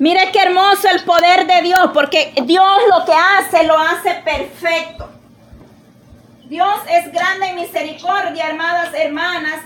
Mire 0.00 0.30
qué 0.32 0.42
hermoso 0.42 0.88
el 0.88 1.02
poder 1.02 1.46
de 1.46 1.62
Dios, 1.62 1.90
porque 1.92 2.32
Dios 2.44 2.78
lo 2.88 3.04
que 3.04 3.12
hace, 3.12 3.64
lo 3.64 3.76
hace 3.76 4.14
perfecto. 4.24 5.08
Dios 6.44 6.78
es 6.88 7.12
grande 7.12 7.48
en 7.48 7.56
misericordia, 7.56 8.48
hermanas, 8.48 8.94
hermanas. 8.94 9.60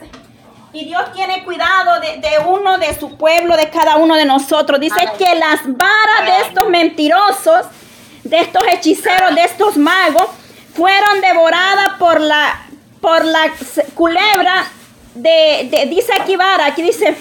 Y 0.75 0.87
Dios 0.87 1.13
tiene 1.13 1.45
cuidado 1.45 2.01
de, 2.01 2.39
uno 2.47 2.79
de 2.79 2.99
su 2.99 3.17
pueblo, 3.17 3.57
de 3.57 3.69
cada 3.69 3.97
uno 3.97 4.15
de 4.17 4.25
nosotros. 4.25 4.81
Dice 4.81 5.01
que 5.19 5.35
las 5.35 5.61
varas 5.67 6.25
de 6.25 6.47
estos 6.49 6.69
mentirosos, 6.69 7.67
de 8.25 8.41
estos 8.41 8.63
hechiceros, 8.67 9.35
de 9.35 9.45
estos 9.45 9.77
magos, 9.77 10.29
fueron 10.75 11.21
devoradas 11.21 11.99
por 11.99 12.21
la, 12.21 12.67
por 13.01 13.25
la 13.25 13.53
culebra 13.95 14.65
de, 15.15 15.89
dice 15.91 16.13
aquí 16.19 16.37
vara, 16.37 16.67
aquí 16.67 16.83
dice, 16.83 17.15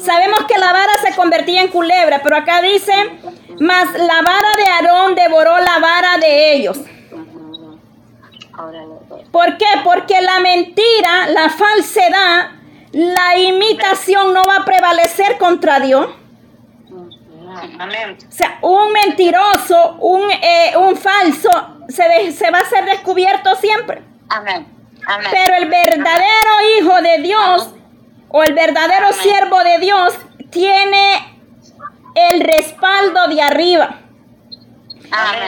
sabemos 0.00 0.44
que 0.46 0.58
la 0.58 0.72
vara 0.72 0.92
se 1.04 1.16
convertía 1.16 1.62
en 1.62 1.68
culebra, 1.68 2.20
pero 2.22 2.36
acá 2.36 2.62
dice, 2.62 2.92
mas 3.58 3.92
la 3.92 4.22
vara 4.22 4.56
de 4.56 4.64
Aarón 4.64 5.14
devoró 5.16 5.58
la 5.58 5.78
vara 5.80 6.18
de 6.18 6.54
ellos. 6.54 6.78
¿Por 9.30 9.56
qué? 9.58 9.66
Porque 9.82 10.20
la 10.20 10.40
mentira, 10.40 11.26
la 11.28 11.48
falsedad, 11.50 12.50
la 12.92 13.36
imitación 13.36 14.32
no 14.32 14.44
va 14.44 14.58
a 14.58 14.64
prevalecer 14.64 15.38
contra 15.38 15.80
Dios. 15.80 16.08
O 18.26 18.32
sea, 18.32 18.58
un 18.62 18.92
mentiroso, 18.92 19.96
un, 20.00 20.30
eh, 20.30 20.76
un 20.76 20.96
falso, 20.96 21.50
se, 21.88 22.32
se, 22.32 22.50
va 22.50 22.58
a 22.58 22.64
ser 22.64 22.84
descubierto 22.84 23.54
siempre. 23.56 24.02
Amén. 24.28 24.66
Pero 25.30 25.56
el 25.56 25.68
verdadero 25.68 26.50
hijo 26.78 27.02
de 27.02 27.18
Dios 27.18 27.74
o 28.28 28.42
el 28.42 28.54
verdadero 28.54 29.12
siervo 29.12 29.62
de 29.62 29.78
Dios 29.78 30.14
tiene 30.50 31.38
el 32.14 32.40
respaldo 32.40 33.28
de 33.28 33.42
arriba. 33.42 34.03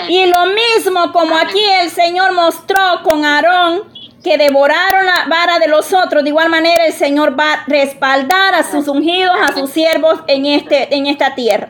Y 0.09 0.27
lo 0.27 0.47
mismo 0.47 1.13
como 1.13 1.37
aquí 1.37 1.63
el 1.83 1.91
Señor 1.91 2.33
mostró 2.33 3.03
con 3.03 3.25
Aarón 3.25 3.83
que 4.23 4.39
devoraron 4.39 5.07
la 5.07 5.27
vara 5.29 5.59
de 5.59 5.69
los 5.69 5.93
otros, 5.93 6.25
de 6.25 6.31
igual 6.31 6.49
manera 6.49 6.85
el 6.85 6.93
Señor 6.93 7.39
va 7.39 7.53
a 7.53 7.65
respaldar 7.67 8.55
a 8.55 8.65
sus 8.65 8.89
ungidos, 8.89 9.37
a 9.41 9.53
sus 9.53 9.71
siervos 9.71 10.21
en, 10.27 10.47
este, 10.47 10.95
en 10.95 11.07
esta 11.07 11.35
tierra. 11.35 11.69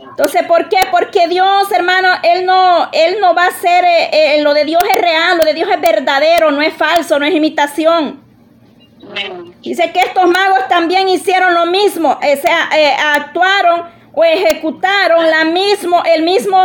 Entonces, 0.00 0.42
¿por 0.46 0.68
qué? 0.68 0.78
Porque 0.90 1.28
Dios, 1.28 1.70
hermano, 1.70 2.08
Él 2.22 2.44
no, 2.44 2.88
Él 2.92 3.18
no 3.20 3.34
va 3.34 3.46
a 3.46 3.50
ser, 3.52 3.84
eh, 3.84 4.38
eh, 4.38 4.42
lo 4.42 4.54
de 4.54 4.64
Dios 4.64 4.82
es 4.92 5.00
real, 5.00 5.38
lo 5.38 5.44
de 5.44 5.54
Dios 5.54 5.68
es 5.70 5.80
verdadero, 5.80 6.50
no 6.50 6.60
es 6.60 6.74
falso, 6.74 7.18
no 7.18 7.26
es 7.26 7.34
imitación. 7.34 8.24
Dice 9.62 9.92
que 9.92 10.00
estos 10.00 10.26
magos 10.26 10.66
también 10.68 11.08
hicieron 11.08 11.54
lo 11.54 11.66
mismo, 11.66 12.10
o 12.10 12.40
sea, 12.42 12.68
eh, 12.76 12.96
actuaron 13.14 13.95
o 14.16 14.24
ejecutaron 14.24 15.30
la 15.30 15.44
mismo, 15.44 16.02
el 16.04 16.22
mismo 16.22 16.56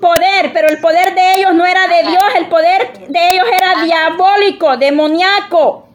poder, 0.00 0.50
pero 0.54 0.68
el 0.68 0.80
poder 0.80 1.14
de 1.14 1.34
ellos 1.36 1.54
no 1.54 1.66
era 1.66 1.86
de 1.86 2.08
Dios, 2.08 2.24
el 2.38 2.46
poder 2.46 3.06
de 3.06 3.32
ellos 3.32 3.46
era 3.52 3.84
diabólico, 3.84 4.78
demoníaco, 4.78 5.88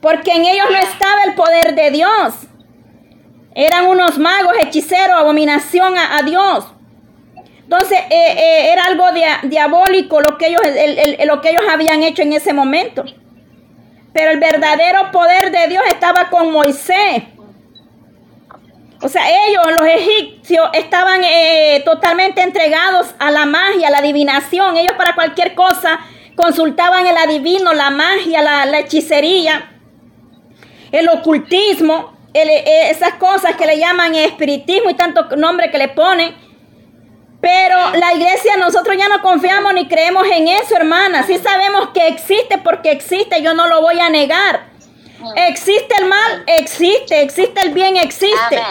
porque 0.00 0.30
en 0.30 0.44
ellos 0.44 0.66
no 0.70 0.78
estaba 0.78 1.24
el 1.24 1.34
poder 1.34 1.74
de 1.74 1.90
Dios. 1.90 2.34
Eran 3.56 3.86
unos 3.86 4.16
magos, 4.16 4.54
hechiceros, 4.60 5.16
abominación 5.16 5.94
a, 5.98 6.22
Dios. 6.22 6.66
Entonces 7.64 7.98
eh, 8.10 8.32
eh, 8.36 8.72
era 8.72 8.84
algo 8.84 9.06
diabólico 9.42 10.20
lo 10.20 10.38
que, 10.38 10.48
ellos, 10.48 10.62
lo 11.24 11.40
que 11.40 11.50
ellos 11.50 11.64
habían 11.68 12.04
hecho 12.04 12.22
en 12.22 12.32
ese 12.32 12.52
momento. 12.52 13.04
Pero 14.12 14.30
el 14.30 14.38
verdadero 14.38 15.10
poder 15.10 15.50
de 15.50 15.66
Dios 15.66 15.82
estaba 15.88 16.30
con 16.30 16.52
Moisés. 16.52 17.24
O 19.04 19.08
sea, 19.10 19.22
ellos, 19.46 19.62
los 19.78 19.86
egipcios, 19.86 20.66
estaban 20.72 21.22
eh, 21.24 21.82
totalmente 21.84 22.40
entregados 22.40 23.14
a 23.18 23.30
la 23.30 23.44
magia, 23.44 23.88
a 23.88 23.90
la 23.90 23.98
adivinación. 23.98 24.78
Ellos 24.78 24.96
para 24.96 25.14
cualquier 25.14 25.54
cosa 25.54 26.00
consultaban 26.34 27.06
el 27.06 27.18
adivino, 27.18 27.74
la 27.74 27.90
magia, 27.90 28.40
la, 28.40 28.78
hechicería, 28.78 29.72
el 30.90 31.10
ocultismo, 31.10 32.16
eh, 32.32 32.88
esas 32.88 33.16
cosas 33.16 33.56
que 33.56 33.66
le 33.66 33.78
llaman 33.78 34.14
espiritismo 34.14 34.88
y 34.88 34.94
tanto 34.94 35.36
nombre 35.36 35.70
que 35.70 35.76
le 35.76 35.88
ponen. 35.88 36.34
Pero 37.42 37.76
la 37.96 38.14
iglesia, 38.14 38.56
nosotros 38.56 38.96
ya 38.96 39.10
no 39.10 39.20
confiamos 39.20 39.74
ni 39.74 39.86
creemos 39.86 40.26
en 40.32 40.48
eso, 40.48 40.76
hermana. 40.76 41.24
Sí 41.24 41.36
sabemos 41.36 41.90
que 41.92 42.08
existe 42.08 42.56
porque 42.56 42.90
existe, 42.90 43.42
yo 43.42 43.52
no 43.52 43.68
lo 43.68 43.82
voy 43.82 44.00
a 44.00 44.08
negar. 44.08 44.73
Existe 45.36 45.94
el 45.98 46.06
mal, 46.06 46.44
existe, 46.46 47.22
existe 47.22 47.60
el 47.62 47.72
bien, 47.72 47.96
existe. 47.96 48.62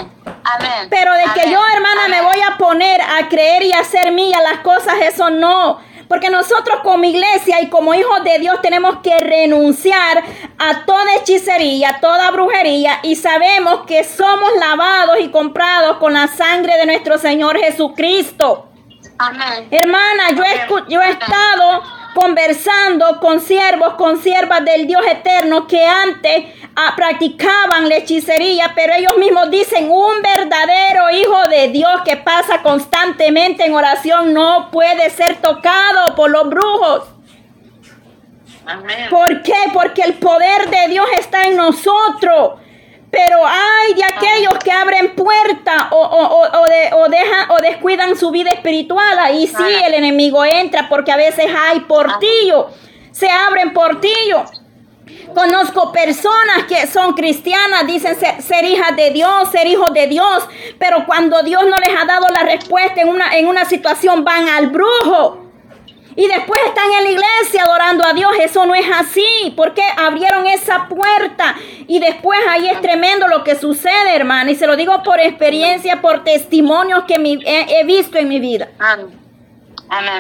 Pero 0.90 1.14
de 1.14 1.24
que 1.34 1.50
yo, 1.50 1.60
hermana, 1.74 2.08
me 2.10 2.22
voy 2.22 2.38
a 2.42 2.58
poner 2.58 3.02
a 3.02 3.28
creer 3.30 3.64
y 3.64 3.74
a 3.74 3.80
hacer 3.80 4.12
mía 4.12 4.40
las 4.42 4.60
cosas, 4.60 4.96
eso 5.02 5.30
no. 5.30 5.80
Porque 6.08 6.30
nosotros 6.30 6.82
como 6.84 7.06
iglesia 7.06 7.62
y 7.62 7.70
como 7.70 7.94
hijos 7.94 8.24
de 8.24 8.38
Dios 8.40 8.62
tenemos 8.62 8.98
que 8.98 9.20
renunciar 9.20 10.24
a 10.60 10.86
toda 10.86 11.16
hechicería, 11.16 11.90
a 11.90 12.00
toda 12.00 12.30
brujería 12.32 13.00
y 13.04 13.16
sabemos 13.16 13.86
que 13.88 14.04
somos 14.04 14.52
lavados 14.60 15.18
y 15.22 15.30
comprados 15.30 15.98
con 15.98 16.14
la 16.14 16.28
sangre 16.28 16.78
de 16.78 16.86
nuestro 16.86 17.18
Señor 17.18 17.58
Jesucristo. 17.58 18.70
Hermana, 19.72 20.30
yo 20.36 20.44
yo 20.88 21.02
he 21.02 21.10
estado 21.12 21.84
conversando 22.14 23.20
con 23.20 23.40
siervos, 23.40 23.94
con 23.96 24.22
siervas 24.22 24.64
del 24.66 24.88
Dios 24.88 25.02
eterno 25.06 25.68
que 25.68 25.86
antes 25.86 26.46
ah, 26.76 26.94
practicaban 26.96 27.90
la 27.90 27.98
hechicería, 27.98 28.72
pero 28.76 28.94
ellos 28.94 29.18
mismos 29.18 29.50
dicen, 29.50 29.90
un 29.90 30.22
verdadero 30.22 31.10
hijo 31.12 31.48
de 31.50 31.70
Dios 31.70 32.02
que 32.06 32.18
pasa 32.18 32.62
constantemente 32.62 33.66
en 33.66 33.74
oración 33.74 34.34
no 34.34 34.70
puede 34.72 35.10
ser 35.10 35.38
tocado 35.38 36.16
por 36.16 36.30
los 36.30 36.50
brujos. 36.50 37.04
¿Por 39.10 39.42
qué? 39.42 39.54
Porque 39.74 40.04
el 40.04 40.14
poder 40.14 40.70
de 40.70 40.88
Dios 40.88 41.06
está 41.18 41.48
en 41.48 41.58
nosotros. 41.58 42.60
Pero 43.14 43.46
hay 43.46 43.94
de 43.94 44.04
aquellos 44.06 44.56
que 44.58 44.72
abren 44.72 45.14
puerta 45.14 45.90
o, 45.92 46.48
o, 46.96 47.10
dejan 47.10 47.52
o 47.52 47.62
descuidan 47.62 48.18
su 48.18 48.32
vida 48.32 48.50
espiritual. 48.50 49.20
Ahí 49.20 49.46
sí 49.46 49.64
el 49.86 49.94
enemigo 49.94 50.44
entra 50.44 50.90
porque 50.90 51.12
a 51.12 51.16
veces 51.16 51.46
hay 51.56 51.82
portillo. 51.82 52.70
Se 53.12 53.30
abren 53.30 53.72
portillo. 53.72 54.46
Conozco 55.36 55.92
personas 55.92 56.64
que 56.68 56.88
son 56.88 57.14
cristianas, 57.14 57.86
dicen 57.86 58.20
ser, 58.20 58.42
ser, 58.42 58.66
hijas 58.66 58.96
de 58.96 59.12
Dios, 59.12 59.52
ser 59.52 59.68
hijos 59.68 59.94
de 59.94 60.08
Dios, 60.08 60.48
pero 60.80 61.06
cuando 61.06 61.44
Dios 61.44 61.64
no 61.68 61.78
les 61.78 61.90
ha 61.90 62.06
dado 62.06 62.28
la 62.30 62.42
respuesta 62.42 63.02
en 63.02 63.10
una, 63.10 63.38
en 63.38 63.48
una 63.48 63.66
situación 63.66 64.24
van 64.24 64.48
al 64.50 64.68
brujo. 64.68 65.43
Y 66.16 66.28
después 66.28 66.62
están 66.68 66.92
en 66.98 67.04
la 67.04 67.10
iglesia 67.10 67.64
adorando 67.64 68.06
a 68.06 68.14
Dios. 68.14 68.32
Eso 68.40 68.66
no 68.66 68.76
es 68.76 68.86
así. 68.92 69.54
Porque 69.56 69.82
abrieron 69.98 70.46
esa 70.46 70.88
puerta. 70.88 71.56
Y 71.88 72.00
después 72.00 72.40
ahí 72.50 72.68
es 72.68 72.82
tremendo 72.82 73.28
lo 73.28 73.44
que 73.44 73.56
sucede, 73.56 74.16
hermana. 74.16 74.52
Y 74.52 74.56
se 74.56 74.68
lo 74.68 74.76
digo 74.76 75.02
por 75.04 75.20
experiencia, 75.20 76.02
por 76.02 76.24
testimonios 76.24 77.04
que 77.06 77.16
he, 77.16 77.80
he 77.80 77.84
visto 77.84 78.18
en 78.18 78.30
mi 78.30 78.40
vida. 78.40 78.70
Amén. 78.80 79.24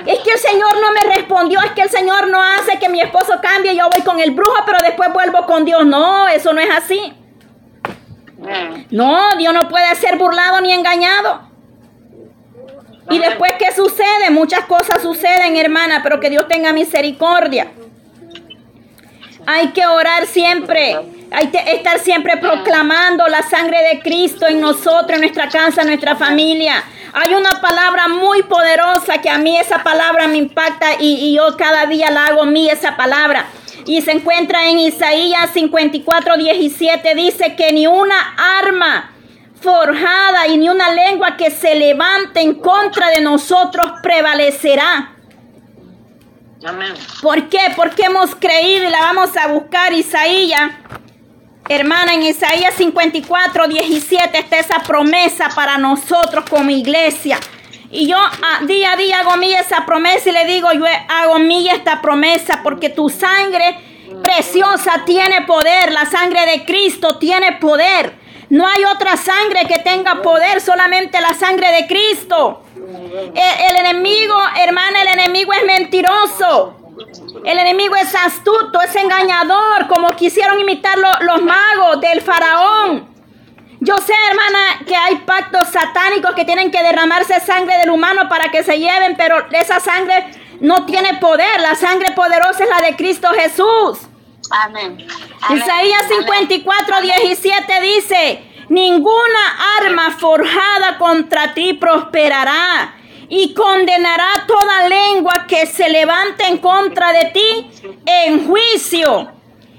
Es 0.06 0.20
que 0.20 0.32
el 0.32 0.38
Señor 0.38 0.76
no 0.80 0.92
me 0.92 1.16
respondió, 1.16 1.60
es 1.62 1.72
que 1.72 1.82
el 1.82 1.90
Señor 1.90 2.28
no 2.28 2.42
hace 2.42 2.78
que 2.78 2.90
mi 2.90 3.02
esposo 3.02 3.34
cambie, 3.42 3.76
yo 3.76 3.90
voy 3.90 4.02
con 4.02 4.20
el 4.20 4.32
brujo, 4.32 4.64
pero 4.66 4.78
después 4.84 5.12
vuelvo 5.12 5.46
con 5.46 5.66
Dios. 5.66 5.86
No, 5.86 6.28
eso 6.28 6.54
no 6.54 6.62
es 6.62 6.70
así. 6.70 7.14
No, 8.92 9.36
Dios 9.38 9.54
no 9.54 9.68
puede 9.70 9.96
ser 9.96 10.18
burlado 10.18 10.62
ni 10.62 10.74
engañado. 10.74 11.43
Y 13.10 13.20
después, 13.20 13.54
¿qué 13.60 13.74
sucede? 13.76 14.30
Muchas 14.32 14.66
cosas 14.66 15.02
suceden, 15.02 15.58
hermana, 15.58 16.02
pero 16.04 16.20
que 16.20 16.30
Dios 16.30 16.48
tenga 16.48 16.72
misericordia. 16.72 17.72
Hay 19.46 19.70
que 19.70 19.86
orar 19.86 20.26
siempre. 20.26 20.98
Hay 21.32 21.48
que 21.48 21.58
estar 21.74 22.00
siempre 22.00 22.38
proclamando 22.38 23.28
la 23.28 23.42
sangre 23.42 23.82
de 23.92 24.02
Cristo 24.02 24.48
en 24.48 24.62
nosotros, 24.62 25.14
en 25.14 25.22
nuestra 25.22 25.50
casa, 25.50 25.82
en 25.82 25.88
nuestra 25.88 26.16
familia. 26.16 26.84
Hay 27.12 27.34
una 27.34 27.60
palabra 27.62 28.08
muy 28.08 28.44
poderosa 28.44 29.20
que 29.20 29.30
a 29.30 29.38
mí 29.38 29.58
esa 29.58 29.84
palabra 29.84 30.28
me 30.28 30.38
impacta 30.38 30.92
y, 31.00 31.36
yo 31.36 31.58
cada 31.58 31.86
día 31.88 32.12
la 32.12 32.28
hago 32.28 32.46
mí 32.46 32.70
esa 32.70 32.96
palabra. 32.96 33.48
Y 33.86 34.02
se 34.02 34.12
encuentra 34.12 34.70
en 34.70 34.80
Isaías 34.80 35.50
54, 35.54 36.38
17. 36.38 37.16
Dice 37.16 37.56
que 37.56 37.74
ni 37.74 37.88
una 37.88 38.36
arma 38.60 39.13
forjada 39.64 40.48
y 40.48 40.58
ni 40.58 40.70
una 40.70 40.94
lengua 40.94 41.38
que 41.38 41.50
se 41.50 41.74
levante 41.76 42.42
en 42.42 42.56
contra 42.56 43.10
de 43.10 43.22
nosotros 43.22 43.94
prevalecerá. 44.04 45.16
Amén. 46.66 46.94
¿Por 47.22 47.50
qué? 47.50 47.60
Porque 47.76 48.04
hemos 48.04 48.36
creído 48.36 48.88
y 48.88 48.92
la 48.92 49.00
vamos 49.00 49.36
a 49.38 49.48
buscar 49.48 49.94
Isaías. 49.94 50.72
Hermana, 51.70 52.14
en 52.14 52.24
Isaías 52.24 52.74
54, 52.76 53.68
17 53.68 54.38
está 54.38 54.58
esa 54.58 54.80
promesa 54.80 55.50
para 55.56 55.78
nosotros 55.78 56.44
como 56.50 56.70
iglesia. 56.70 57.40
Y 57.90 58.08
yo 58.08 58.18
a, 58.18 58.66
día 58.66 58.94
a 58.94 58.96
día 58.98 59.20
hago 59.20 59.38
mía 59.38 59.62
esa 59.62 59.86
promesa 59.86 60.30
y 60.30 60.34
le 60.34 60.46
digo, 60.46 60.72
yo 60.74 60.86
hago 61.10 61.40
mía 61.40 61.74
esta 61.74 62.02
promesa 62.02 62.62
porque 62.64 62.90
tu 62.90 63.10
sangre 63.10 63.78
preciosa 64.24 65.04
tiene 65.06 65.42
poder, 65.42 65.92
la 65.92 66.06
sangre 66.06 66.46
de 66.46 66.66
Cristo 66.66 67.18
tiene 67.18 67.54
poder. 67.54 68.23
No 68.50 68.68
hay 68.68 68.84
otra 68.86 69.18
sangre 69.18 69.66
que 69.68 69.80
tenga 69.80 70.22
poder, 70.22 70.62
solamente 70.62 71.20
la 71.22 71.34
sangre 71.34 71.72
de 71.72 71.88
Cristo. 71.88 72.64
El, 73.36 73.76
enemigo, 73.76 74.36
hermana, 74.60 75.02
el 75.02 75.20
enemigo 75.20 75.54
es 75.54 75.66
mentiroso. 75.66 76.76
El 77.44 77.58
enemigo 77.60 77.96
es 77.96 78.14
astuto, 78.16 78.82
es 78.82 78.96
engañador, 78.96 79.88
como 79.88 80.12
quisieron 80.12 80.60
imitar 80.60 80.98
los 80.98 81.42
magos 81.42 82.02
del 82.02 82.22
faraón. 82.22 83.14
Yo 83.80 83.98
sé, 83.98 84.14
hermana, 84.30 84.86
que 84.88 84.96
hay 84.96 85.16
pactos 85.26 85.68
satánicos 85.68 86.34
que 86.36 86.46
tienen 86.46 86.72
que 86.72 86.82
derramarse 86.82 87.40
sangre 87.42 87.78
del 87.80 87.90
humano 87.90 88.30
para 88.30 88.50
que 88.50 88.64
se 88.64 88.80
lleven, 88.80 89.16
pero 89.18 89.46
esa 89.52 89.82
sangre 89.82 90.32
no 90.62 90.86
tiene 90.86 91.16
poder. 91.16 91.60
La 91.60 91.76
sangre 91.76 92.12
poderosa 92.12 92.64
es 92.64 92.70
la 92.70 92.82
de 92.82 92.96
Cristo 92.96 93.28
Jesús. 93.36 94.08
Amén. 94.54 94.98
Isaías 95.50 96.08
54, 96.08 97.02
17 97.02 97.82
dice, 97.82 98.44
ninguna 98.70 99.58
arma 99.82 100.12
forjada 100.12 100.98
contra 101.00 101.56
ti 101.56 101.74
prosperará 101.74 102.96
y 103.30 103.54
condenará 103.56 104.46
toda 104.46 104.88
lengua 104.88 105.46
que 105.48 105.66
se 105.66 105.90
levante 105.90 106.46
en 106.46 106.60
contra 106.60 107.12
de 107.14 107.26
ti 107.32 107.72
en 108.06 108.48
juicio. 108.48 109.32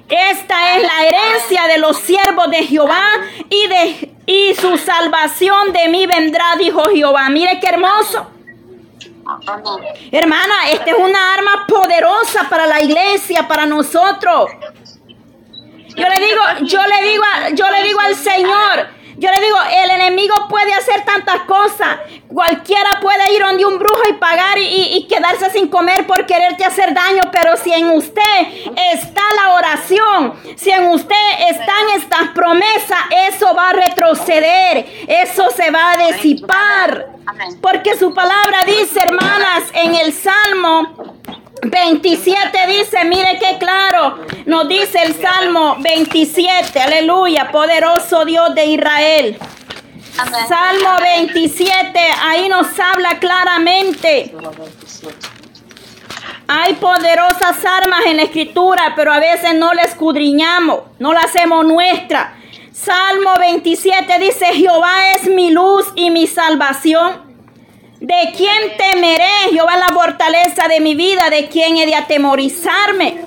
Esta 0.09 0.77
es 0.77 0.83
la 0.83 1.07
herencia 1.07 1.67
de 1.69 1.79
los 1.79 1.97
siervos 1.99 2.51
de 2.51 2.65
Jehová 2.65 3.07
y 3.49 3.67
de 3.69 4.15
y 4.27 4.55
su 4.55 4.79
salvación 4.79 5.73
de 5.73 5.89
mí 5.89 6.07
vendrá, 6.07 6.57
dijo 6.59 6.83
Jehová. 6.91 7.29
Mire 7.29 7.61
qué 7.61 7.69
hermoso. 7.69 8.34
Hermana, 10.13 10.55
esta 10.71 10.91
es 10.91 10.97
una 10.99 11.35
arma 11.35 11.67
poderosa 11.67 12.49
para 12.49 12.67
la 12.67 12.83
iglesia, 12.83 13.47
para 13.49 13.67
nosotros. 13.67 14.51
Yo 15.97 16.09
le 16.09 16.27
digo, 16.27 16.43
yo 16.63 16.81
le 16.87 17.09
digo, 17.09 17.25
yo 17.55 17.71
le 17.71 17.83
digo 17.85 18.01
al 18.01 18.15
Señor, 18.17 18.89
yo 19.17 19.31
le 19.31 19.41
digo, 19.41 19.57
el 19.85 19.91
enemigo 19.91 20.35
puede 20.49 20.73
hacer 20.75 21.05
tantas 21.05 21.43
cosas. 21.43 21.99
Cualquiera 22.29 22.99
puede 23.01 23.35
ir 23.35 23.43
donde 23.43 23.65
un 23.65 23.79
brujo 23.79 24.03
y 24.09 24.15
pagar 24.15 24.59
y, 24.59 25.07
quedarse 25.09 25.51
sin 25.51 25.69
comer 25.69 26.07
por 26.07 26.27
quererte 26.27 26.65
hacer 26.65 26.93
daño. 26.95 27.23
Pero 27.31 27.57
si 27.57 27.73
en 27.73 27.91
usted 27.91 28.41
está 28.93 29.23
la 29.37 29.55
oración, 29.55 30.35
si 30.57 30.71
en 30.71 30.89
usted 30.89 31.15
están 31.49 31.91
estas 31.97 32.29
promesas, 32.35 32.99
eso 33.29 33.55
va 33.55 33.71
a 33.71 33.73
retroceder. 33.73 34.87
Eso 35.07 35.51
se 35.51 35.71
va 35.71 35.93
a 35.93 36.07
disipar. 36.07 37.07
Porque 37.61 37.97
su 37.97 38.13
palabra 38.13 38.65
dice, 38.67 39.01
hermanas, 39.01 39.65
en 39.75 39.95
el 39.95 40.13
Salmo 40.13 41.14
27 41.65 42.59
dice, 42.69 43.05
mire 43.05 43.39
qué 43.39 43.59
claro, 43.59 44.19
nos 44.47 44.69
dice 44.69 45.03
el 45.03 45.15
Salmo 45.15 45.77
27, 45.81 46.81
aleluya, 46.81 47.51
poderoso 47.51 48.25
Dios 48.25 48.55
de 48.55 48.67
Israel. 48.67 49.39
Salmo 50.49 51.01
27, 51.03 51.99
ahí 52.23 52.49
nos 52.49 52.69
habla 52.79 53.19
claramente. 53.19 54.33
Hay 56.47 56.75
poderosas 56.75 57.65
armas 57.65 58.01
en 58.07 58.19
la 58.19 58.25
escritura, 58.25 58.93
pero 58.95 59.13
a 59.13 59.19
veces 59.19 59.55
no 59.55 59.73
las 59.73 59.87
escudriñamos, 59.91 60.83
no 60.99 61.13
las 61.13 61.25
hacemos 61.25 61.65
nuestra. 61.65 62.37
Salmo 62.73 63.35
27 63.41 64.19
dice, 64.19 64.47
Jehová 64.47 65.15
es 65.15 65.27
mi 65.27 65.51
luz 65.51 65.87
y 65.95 66.11
mi 66.11 66.27
salvación. 66.27 67.24
¿De 68.07 68.35
quién 68.37 68.77
temeré? 68.77 69.51
Jehová 69.51 69.79
la 69.79 69.89
fortaleza 69.89 70.69
de 70.69 70.79
mi 70.81 70.95
vida. 70.95 71.31
¿De 71.31 71.49
quién 71.49 71.79
he 71.79 71.87
de 71.87 71.95
atemorizarme? 71.95 73.25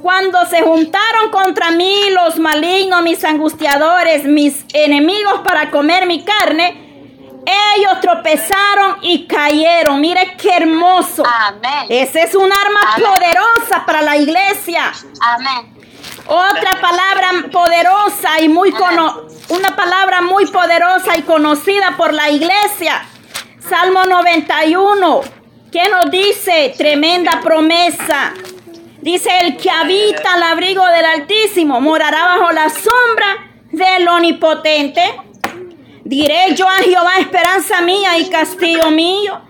Cuando 0.00 0.46
se 0.46 0.62
juntaron 0.62 1.30
contra 1.32 1.72
mí 1.72 1.92
los 2.10 2.38
malignos, 2.38 3.02
mis 3.02 3.24
angustiadores, 3.24 4.24
mis 4.24 4.64
enemigos 4.72 5.40
para 5.40 5.72
comer 5.72 6.06
mi 6.06 6.22
carne, 6.22 7.42
ellos 7.74 8.00
tropezaron 8.00 8.98
y 9.02 9.26
cayeron. 9.26 10.00
Mire 10.00 10.36
qué 10.40 10.58
hermoso. 10.58 11.24
Amén. 11.26 11.86
Ese 11.88 12.22
es 12.22 12.34
un 12.36 12.52
arma 12.52 12.80
poderosa 12.98 13.84
para 13.84 14.00
la 14.00 14.16
iglesia. 14.16 14.92
Amén. 15.22 15.74
Otra 16.26 16.80
palabra 16.80 17.50
poderosa 17.50 18.40
y 18.40 18.48
muy 18.48 18.70
cono 18.70 19.22
una 19.48 19.74
palabra 19.74 20.20
muy 20.20 20.46
poderosa 20.46 21.16
y 21.16 21.22
conocida 21.22 21.96
por 21.96 22.14
la 22.14 22.30
iglesia 22.30 23.04
Salmo 23.68 24.04
91, 24.06 25.20
¿qué 25.70 25.82
nos 25.90 26.10
dice? 26.10 26.74
Tremenda 26.76 27.40
promesa. 27.42 28.32
Dice, 29.02 29.30
el 29.42 29.56
que 29.56 29.70
habita 29.70 30.34
al 30.34 30.42
abrigo 30.42 30.84
del 30.86 31.04
Altísimo 31.04 31.80
morará 31.80 32.36
bajo 32.36 32.52
la 32.52 32.68
sombra 32.70 33.52
del 33.70 34.08
Omnipotente. 34.08 35.02
Diré 36.04 36.54
yo 36.54 36.66
a 36.66 36.76
Jehová, 36.78 37.12
esperanza 37.18 37.82
mía 37.82 38.18
y 38.18 38.28
castillo 38.30 38.90
mío, 38.90 39.42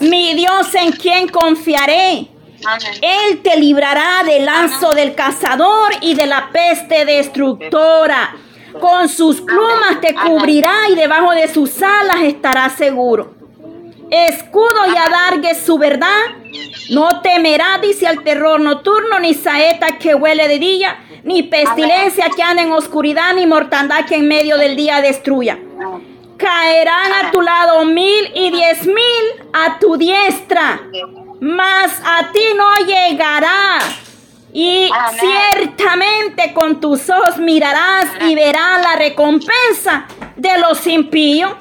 mi 0.00 0.34
Dios 0.34 0.74
en 0.74 0.92
quien 0.92 1.28
confiaré. 1.28 2.28
Él 3.00 3.42
te 3.42 3.58
librará 3.58 4.22
del 4.24 4.44
lazo 4.44 4.94
del 4.94 5.14
cazador 5.14 5.92
y 6.02 6.14
de 6.14 6.26
la 6.26 6.50
peste 6.52 7.04
destructora. 7.04 8.36
Con 8.80 9.08
sus 9.08 9.40
plumas 9.40 10.00
te 10.02 10.14
cubrirá 10.14 10.88
y 10.90 10.94
debajo 10.94 11.32
de 11.32 11.48
sus 11.48 11.82
alas 11.82 12.22
estarás 12.22 12.74
seguro 12.74 13.35
escudo 14.10 14.86
y 14.92 14.96
adargue 14.96 15.54
su 15.54 15.78
verdad. 15.78 16.22
No 16.90 17.20
temerá, 17.20 17.78
dice 17.82 18.06
al 18.06 18.22
terror 18.22 18.60
nocturno, 18.60 19.18
ni 19.18 19.34
saeta 19.34 19.98
que 19.98 20.14
huele 20.14 20.48
de 20.48 20.58
día, 20.58 20.98
ni 21.24 21.42
pestilencia 21.42 22.30
que 22.34 22.42
anda 22.42 22.62
en 22.62 22.72
oscuridad, 22.72 23.34
ni 23.34 23.46
mortandad 23.46 24.04
que 24.06 24.16
en 24.16 24.28
medio 24.28 24.56
del 24.56 24.76
día 24.76 25.00
destruya. 25.00 25.58
Caerán 26.36 27.12
a 27.24 27.30
tu 27.30 27.40
lado 27.40 27.84
mil 27.84 28.30
y 28.34 28.50
diez 28.50 28.86
mil 28.86 29.46
a 29.52 29.78
tu 29.78 29.96
diestra, 29.96 30.80
mas 31.40 32.00
a 32.04 32.30
ti 32.30 32.44
no 32.54 32.86
llegará. 32.86 33.78
Y 34.52 34.88
ciertamente 35.18 36.54
con 36.54 36.80
tus 36.80 37.10
ojos 37.10 37.36
mirarás 37.38 38.06
y 38.26 38.34
verás 38.34 38.82
la 38.82 38.96
recompensa 38.96 40.06
de 40.36 40.58
los 40.58 40.86
impíos 40.86 41.52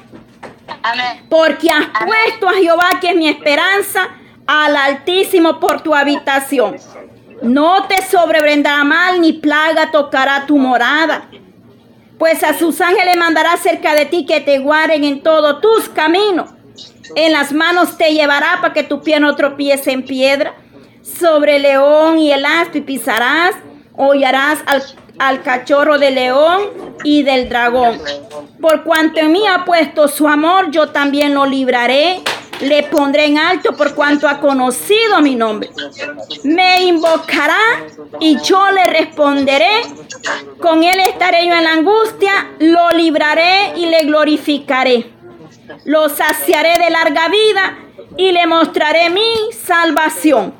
porque 1.29 1.69
has 1.69 1.87
puesto 2.05 2.49
a 2.49 2.53
Jehová, 2.53 2.89
que 3.01 3.09
es 3.09 3.15
mi 3.15 3.27
esperanza, 3.27 4.09
al 4.47 4.75
Altísimo 4.75 5.59
por 5.59 5.81
tu 5.81 5.95
habitación. 5.95 6.77
No 7.41 7.85
te 7.87 8.01
sobrevendrá 8.03 8.83
mal 8.83 9.21
ni 9.21 9.33
plaga 9.33 9.91
tocará 9.91 10.45
tu 10.45 10.57
morada. 10.57 11.29
Pues 12.17 12.43
a 12.43 12.57
sus 12.57 12.79
ángeles 12.79 13.17
mandará 13.17 13.57
cerca 13.57 13.93
de 13.93 14.05
ti 14.05 14.25
que 14.25 14.39
te 14.39 14.59
guarden 14.59 15.03
en 15.03 15.21
todos 15.21 15.61
tus 15.61 15.89
caminos. 15.89 16.49
En 17.15 17.33
las 17.33 17.51
manos 17.51 17.97
te 17.97 18.13
llevará 18.13 18.59
para 18.61 18.73
que 18.73 18.83
tu 18.83 19.01
pie 19.01 19.19
no 19.19 19.35
tropiece 19.35 19.91
en 19.91 20.03
piedra. 20.03 20.55
Sobre 21.01 21.57
el 21.57 21.63
león 21.63 22.19
y 22.19 22.31
el 22.31 22.45
asp 22.45 22.77
pisarás. 22.85 23.55
Hollarás 23.97 24.59
al, 24.65 24.83
al 25.19 25.43
cachorro 25.43 25.99
del 25.99 26.15
león 26.15 26.95
y 27.03 27.23
del 27.23 27.49
dragón. 27.49 27.99
Por 28.65 28.83
cuanto 28.83 29.19
en 29.19 29.31
mí 29.31 29.45
ha 29.45 29.63
puesto 29.63 30.07
su 30.07 30.27
amor, 30.27 30.71
yo 30.71 30.89
también 30.89 31.35
lo 31.35 31.45
libraré. 31.45 32.23
Le 32.61 32.81
pondré 32.81 33.25
en 33.25 33.37
alto 33.37 33.73
por 33.73 33.93
cuanto 33.93 34.27
ha 34.27 34.39
conocido 34.39 35.21
mi 35.21 35.35
nombre. 35.35 35.69
Me 36.43 36.81
invocará 36.85 37.59
y 38.19 38.41
yo 38.41 38.71
le 38.71 38.85
responderé. 38.85 39.69
Con 40.59 40.83
él 40.83 40.99
estaré 40.99 41.45
yo 41.45 41.53
en 41.53 41.63
la 41.63 41.73
angustia, 41.73 42.31
lo 42.57 42.89
libraré 42.89 43.73
y 43.75 43.85
le 43.85 44.05
glorificaré. 44.05 45.11
Lo 45.83 46.09
saciaré 46.09 46.79
de 46.79 46.89
larga 46.89 47.27
vida 47.27 47.77
y 48.17 48.31
le 48.31 48.47
mostraré 48.47 49.11
mi 49.11 49.51
salvación. 49.63 50.55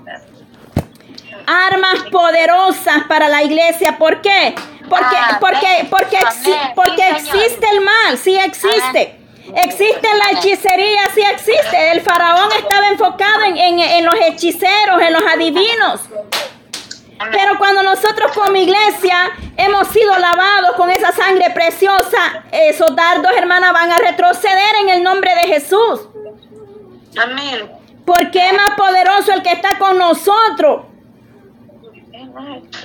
Armas 1.48 2.04
poderosas 2.12 3.06
para 3.08 3.30
la 3.30 3.42
iglesia. 3.42 3.98
¿Por 3.98 4.22
qué? 4.22 4.54
Porque, 4.90 5.18
Amén. 5.18 5.38
porque, 5.40 5.88
porque, 5.90 6.18
exi- 6.20 6.54
Amén. 6.56 6.72
porque 6.76 7.04
Sí, 7.20 7.30
existe 7.38 7.68
el 7.72 7.82
mal, 7.82 8.18
sí 8.18 8.38
existe. 8.38 9.20
Existe 9.56 10.08
la 10.18 10.32
hechicería, 10.40 11.00
sí 11.14 11.22
existe. 11.22 11.92
El 11.92 12.02
faraón 12.02 12.50
estaba 12.58 12.88
enfocado 12.90 13.44
en, 13.44 13.58
en- 13.58 13.80
en 13.80 14.06
los 14.06 14.16
hechiceros, 14.16 15.02
en 15.02 15.14
los 15.14 15.24
adivinos. 15.24 16.02
Pero 17.32 17.58
cuando 17.58 17.82
nosotros 17.84 18.32
como 18.34 18.56
iglesia 18.58 19.32
hemos 19.56 19.88
sido 19.88 20.18
lavados 20.18 20.76
con 20.76 20.90
esa 20.90 21.12
sangre 21.14 21.50
preciosa, 21.52 22.44
esos 22.52 22.94
dardos, 22.96 23.32
hermanas, 23.38 23.72
van 23.72 23.92
a 23.92 23.98
retroceder 24.00 24.76
en 24.82 24.90
el 24.90 25.04
nombre 25.04 25.32
de 25.36 25.42
Jesús. 25.54 26.02
Amén. 27.18 27.72
Porque 28.06 28.46
es 28.48 28.54
más 28.54 28.72
poderoso 28.72 29.32
el 29.34 29.42
que 29.44 29.52
está 29.54 29.78
con 29.80 29.98
nosotros. 29.98 30.86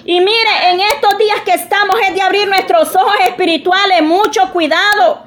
Y 0.05 0.21
mire, 0.21 0.71
en 0.71 0.81
estos 0.81 1.19
días 1.19 1.41
que 1.45 1.53
estamos 1.53 1.97
es 2.07 2.15
de 2.15 2.23
abrir 2.23 2.49
nuestros 2.49 2.95
ojos 2.95 3.15
espirituales. 3.27 4.03
Mucho 4.03 4.51
cuidado. 4.53 5.25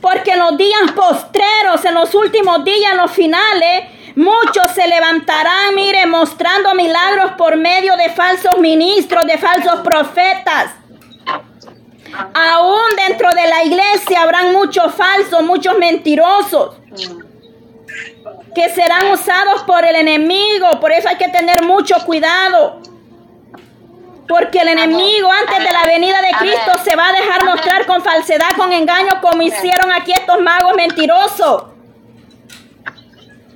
Porque 0.00 0.32
en 0.32 0.38
los 0.38 0.56
días 0.56 0.92
postreros, 0.94 1.84
en 1.84 1.94
los 1.94 2.14
últimos 2.14 2.64
días, 2.64 2.92
en 2.92 2.98
los 2.98 3.10
finales, 3.10 3.84
muchos 4.16 4.70
se 4.74 4.86
levantarán, 4.86 5.74
mire, 5.74 6.06
mostrando 6.06 6.74
milagros 6.74 7.32
por 7.38 7.56
medio 7.56 7.96
de 7.96 8.10
falsos 8.10 8.58
ministros, 8.58 9.26
de 9.26 9.38
falsos 9.38 9.80
profetas. 9.80 10.72
Aún 12.34 12.96
dentro 13.08 13.30
de 13.30 13.48
la 13.48 13.64
iglesia 13.64 14.22
habrán 14.22 14.52
muchos 14.52 14.94
falsos, 14.94 15.42
muchos 15.42 15.76
mentirosos 15.78 16.76
que 18.54 18.68
serán 18.68 19.10
usados 19.10 19.62
por 19.64 19.84
el 19.84 19.96
enemigo. 19.96 20.78
Por 20.80 20.92
eso 20.92 21.08
hay 21.08 21.16
que 21.16 21.28
tener 21.28 21.62
mucho 21.64 21.96
cuidado. 22.06 22.80
Porque 24.26 24.58
el 24.60 24.68
enemigo 24.68 25.30
antes 25.30 25.58
de 25.58 25.72
la 25.72 25.84
venida 25.86 26.16
de 26.22 26.30
Cristo 26.38 26.72
se 26.82 26.96
va 26.96 27.08
a 27.08 27.12
dejar 27.12 27.44
mostrar 27.44 27.86
con 27.86 28.02
falsedad, 28.02 28.50
con 28.56 28.72
engaño, 28.72 29.20
como 29.20 29.42
hicieron 29.42 29.92
aquí 29.92 30.12
estos 30.12 30.40
magos 30.40 30.74
mentirosos. 30.76 31.64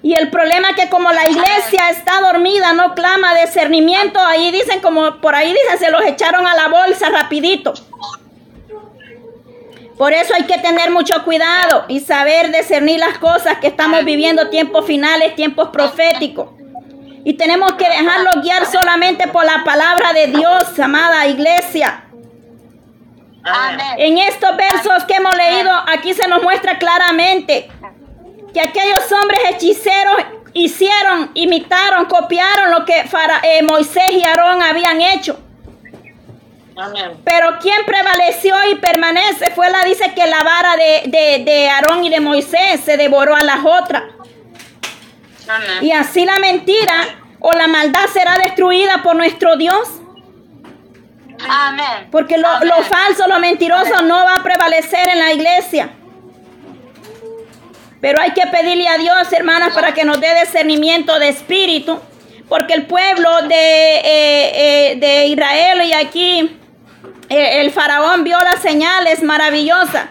Y 0.03 0.15
el 0.15 0.31
problema 0.31 0.71
es 0.71 0.77
que 0.77 0.89
como 0.89 1.11
la 1.11 1.29
iglesia 1.29 1.91
está 1.91 2.21
dormida, 2.21 2.73
no 2.73 2.95
clama 2.95 3.35
discernimiento, 3.41 4.21
ahí 4.21 4.51
dicen 4.51 4.81
como 4.81 5.21
por 5.21 5.35
ahí 5.35 5.53
dicen, 5.53 5.79
se 5.79 5.91
los 5.91 6.05
echaron 6.05 6.47
a 6.47 6.55
la 6.55 6.69
bolsa 6.69 7.09
rapidito. 7.11 7.75
Por 9.97 10.13
eso 10.13 10.33
hay 10.35 10.45
que 10.45 10.59
tener 10.59 10.93
mucho 10.93 11.25
cuidado 11.25 11.85
y 11.89 11.99
saber 11.99 12.53
discernir 12.53 13.01
las 13.01 13.19
cosas 13.19 13.59
que 13.59 13.67
estamos 13.67 14.05
viviendo 14.05 14.49
tiempos 14.49 14.87
finales, 14.87 15.35
tiempos 15.35 15.71
proféticos. 15.71 16.51
Y 17.29 17.35
tenemos 17.35 17.73
que 17.75 17.87
dejarlo 17.87 18.31
guiar 18.41 18.65
solamente 18.65 19.29
por 19.29 19.45
la 19.45 19.63
palabra 19.63 20.15
de 20.15 20.29
Dios, 20.29 20.79
amada 20.79 21.27
iglesia. 21.27 22.05
Amén. 23.45 23.87
En 23.99 24.17
estos 24.17 24.57
versos 24.57 25.05
que 25.07 25.13
hemos 25.17 25.37
leído, 25.37 25.71
aquí 25.89 26.15
se 26.15 26.27
nos 26.27 26.43
muestra 26.43 26.79
claramente 26.79 27.69
que 28.55 28.61
aquellos 28.63 29.13
hombres 29.13 29.41
hechiceros 29.51 30.17
hicieron, 30.55 31.31
imitaron, 31.35 32.07
copiaron 32.07 32.71
lo 32.71 32.87
que 32.87 33.05
Fara- 33.07 33.43
eh, 33.43 33.63
Moisés 33.63 34.11
y 34.13 34.25
Aarón 34.25 34.63
habían 34.63 34.99
hecho. 35.03 35.39
Amén. 36.79 37.13
Pero 37.25 37.59
quien 37.61 37.85
prevaleció 37.85 38.55
y 38.73 38.77
permanece 38.77 39.51
fue 39.55 39.69
la, 39.69 39.85
dice 39.85 40.15
que 40.15 40.27
la 40.27 40.43
vara 40.45 40.77
de, 40.77 41.03
de, 41.11 41.45
de 41.45 41.69
Aarón 41.69 42.05
y 42.05 42.09
de 42.09 42.21
Moisés 42.21 42.81
se 42.87 42.97
devoró 42.97 43.37
a 43.37 43.45
las 43.45 43.59
otras. 43.67 44.05
Amén. 45.49 45.83
Y 45.83 45.93
así 45.93 46.25
la 46.25 46.39
mentira 46.39 47.19
o 47.41 47.53
la 47.53 47.67
maldad 47.67 48.07
será 48.13 48.37
destruida 48.39 49.03
por 49.03 49.17
nuestro 49.17 49.57
Dios. 49.57 49.89
Amén. 51.49 52.09
Porque 52.11 52.37
lo, 52.37 52.49
Amén. 52.49 52.69
lo 52.69 52.83
falso, 52.83 53.27
lo 53.29 53.39
mentiroso 53.39 54.03
no 54.03 54.25
va 54.25 54.37
a 54.37 54.43
prevalecer 54.43 55.09
en 55.09 55.19
la 55.19 55.33
iglesia. 55.33 55.91
Pero 58.01 58.21
hay 58.21 58.33
que 58.33 58.47
pedirle 58.47 58.89
a 58.89 58.99
Dios, 58.99 59.33
hermanas, 59.33 59.75
para 59.75 59.93
que 59.93 60.05
nos 60.05 60.21
dé 60.21 60.29
discernimiento 60.41 61.19
de 61.19 61.29
espíritu. 61.29 61.99
Porque 62.49 62.75
el 62.75 62.87
pueblo 62.87 63.43
de, 63.43 63.97
eh, 63.99 64.93
eh, 64.93 64.97
de 64.97 65.27
Israel 65.27 65.83
y 65.85 65.93
aquí 65.93 66.59
eh, 67.29 67.61
el 67.61 67.71
faraón 67.73 68.25
vio 68.25 68.39
las 68.41 68.63
señales 68.63 69.23
maravillosas 69.23 70.07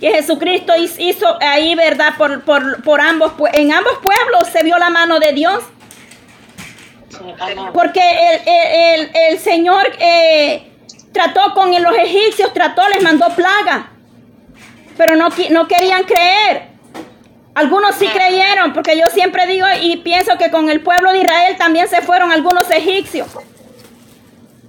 que 0.00 0.10
Jesucristo 0.12 0.72
hiz- 0.76 0.96
hizo 0.98 1.26
ahí, 1.40 1.74
¿verdad? 1.74 2.14
Por, 2.16 2.42
por, 2.42 2.82
por 2.82 3.00
ambos, 3.00 3.32
en 3.52 3.72
ambos 3.72 3.94
pueblos 4.02 4.48
se 4.52 4.62
vio 4.62 4.78
la 4.78 4.90
mano 4.90 5.18
de 5.18 5.32
Dios. 5.32 5.64
Porque 7.72 8.00
el, 8.00 8.40
el- 8.46 9.00
el- 9.00 9.10
el 9.32 9.38
Señor 9.38 9.86
eh, 9.98 10.70
trató 11.12 11.54
con 11.54 11.70
los 11.82 11.96
egipcios, 11.96 12.52
trató, 12.52 12.82
les 12.88 13.02
mandó 13.02 13.28
plaga. 13.34 13.90
Pero 14.96 15.16
no, 15.16 15.28
no 15.50 15.66
querían 15.68 16.04
creer. 16.04 16.68
Algunos 17.54 17.96
sí 17.96 18.06
creyeron, 18.06 18.72
porque 18.72 18.96
yo 18.96 19.06
siempre 19.10 19.46
digo 19.46 19.66
y 19.80 19.96
pienso 19.96 20.38
que 20.38 20.50
con 20.50 20.70
el 20.70 20.80
pueblo 20.80 21.10
de 21.12 21.18
Israel 21.22 21.56
también 21.58 21.88
se 21.88 22.02
fueron 22.02 22.30
algunos 22.30 22.70
egipcios. 22.70 23.26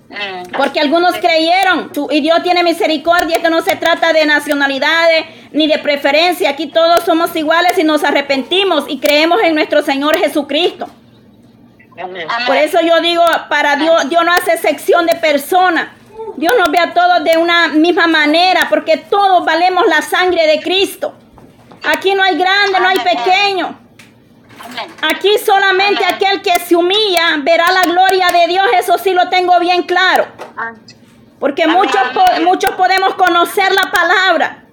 Mm. 0.10 0.52
Porque 0.58 0.80
algunos 0.80 1.16
creyeron, 1.18 1.92
y 2.10 2.22
Dios 2.22 2.42
tiene 2.42 2.64
misericordia, 2.64 3.38
esto 3.38 3.50
no 3.50 3.62
se 3.62 3.76
trata 3.76 4.12
de 4.12 4.26
nacionalidades 4.26 5.26
ni 5.52 5.68
de 5.68 5.78
preferencia, 5.78 6.50
aquí 6.50 6.68
todos 6.68 7.04
somos 7.04 7.36
iguales 7.36 7.78
y 7.78 7.84
nos 7.84 8.04
arrepentimos 8.04 8.86
y 8.88 9.00
creemos 9.00 9.40
en 9.44 9.54
nuestro 9.54 9.84
Señor 9.84 10.18
Jesucristo. 10.18 10.90
Amén. 12.02 12.28
Por 12.48 12.56
eso 12.56 12.80
yo 12.82 13.02
digo, 13.02 13.24
para 13.50 13.76
Dios, 13.76 14.10
Dios 14.10 14.24
no 14.24 14.32
hace 14.32 14.58
sección 14.58 15.06
de 15.06 15.16
personas. 15.16 15.90
Dios 16.38 16.56
nos 16.58 16.72
ve 16.72 16.80
a 16.80 16.94
todos 16.94 17.24
de 17.24 17.38
una 17.38 17.68
misma 17.68 18.08
manera, 18.08 18.68
porque 18.70 18.98
todos 18.98 19.46
valemos 19.46 19.86
la 19.88 20.02
sangre 20.02 20.48
de 20.48 20.62
Cristo. 20.62 21.14
Aquí 21.84 22.16
no 22.16 22.24
hay 22.24 22.38
grande, 22.38 22.80
no 22.80 22.88
hay 22.88 23.00
pequeño. 23.00 23.89
Aquí 25.02 25.30
solamente 25.46 26.06
aquel 26.06 26.42
que 26.42 26.60
se 26.60 26.76
humilla 26.76 27.38
verá 27.42 27.72
la 27.72 27.82
gloria 27.84 28.28
de 28.32 28.48
Dios, 28.48 28.66
eso 28.78 28.98
sí 28.98 29.14
lo 29.14 29.28
tengo 29.30 29.60
bien 29.60 29.84
claro. 29.84 30.28
Porque 31.40 31.68
muchos, 31.68 32.02
po- 32.14 32.42
muchos 32.44 32.72
podemos 32.72 33.16
conocer 33.16 33.72
la 33.72 33.90
palabra, 33.92 34.66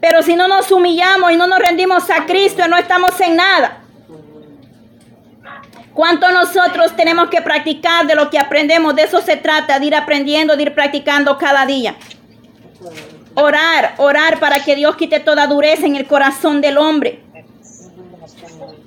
pero 0.00 0.22
si 0.22 0.34
no 0.34 0.48
nos 0.48 0.70
humillamos 0.72 1.30
y 1.32 1.36
no 1.36 1.46
nos 1.46 1.58
rendimos 1.58 2.08
a 2.10 2.24
Cristo, 2.26 2.66
no 2.68 2.76
estamos 2.76 3.20
en 3.20 3.36
nada. 3.36 3.82
¿Cuánto 5.94 6.30
nosotros 6.30 6.94
tenemos 6.94 7.30
que 7.30 7.40
practicar 7.40 8.06
de 8.06 8.14
lo 8.14 8.28
que 8.28 8.38
aprendemos? 8.38 8.94
De 8.94 9.02
eso 9.02 9.20
se 9.22 9.36
trata, 9.36 9.78
de 9.78 9.86
ir 9.86 9.94
aprendiendo, 9.94 10.54
de 10.56 10.64
ir 10.64 10.74
practicando 10.74 11.38
cada 11.38 11.64
día. 11.64 11.96
Orar, 13.34 13.94
orar 13.98 14.38
para 14.38 14.62
que 14.64 14.74
Dios 14.74 14.96
quite 14.96 15.20
toda 15.20 15.46
dureza 15.46 15.86
en 15.86 15.96
el 15.96 16.06
corazón 16.06 16.60
del 16.60 16.76
hombre. 16.78 17.22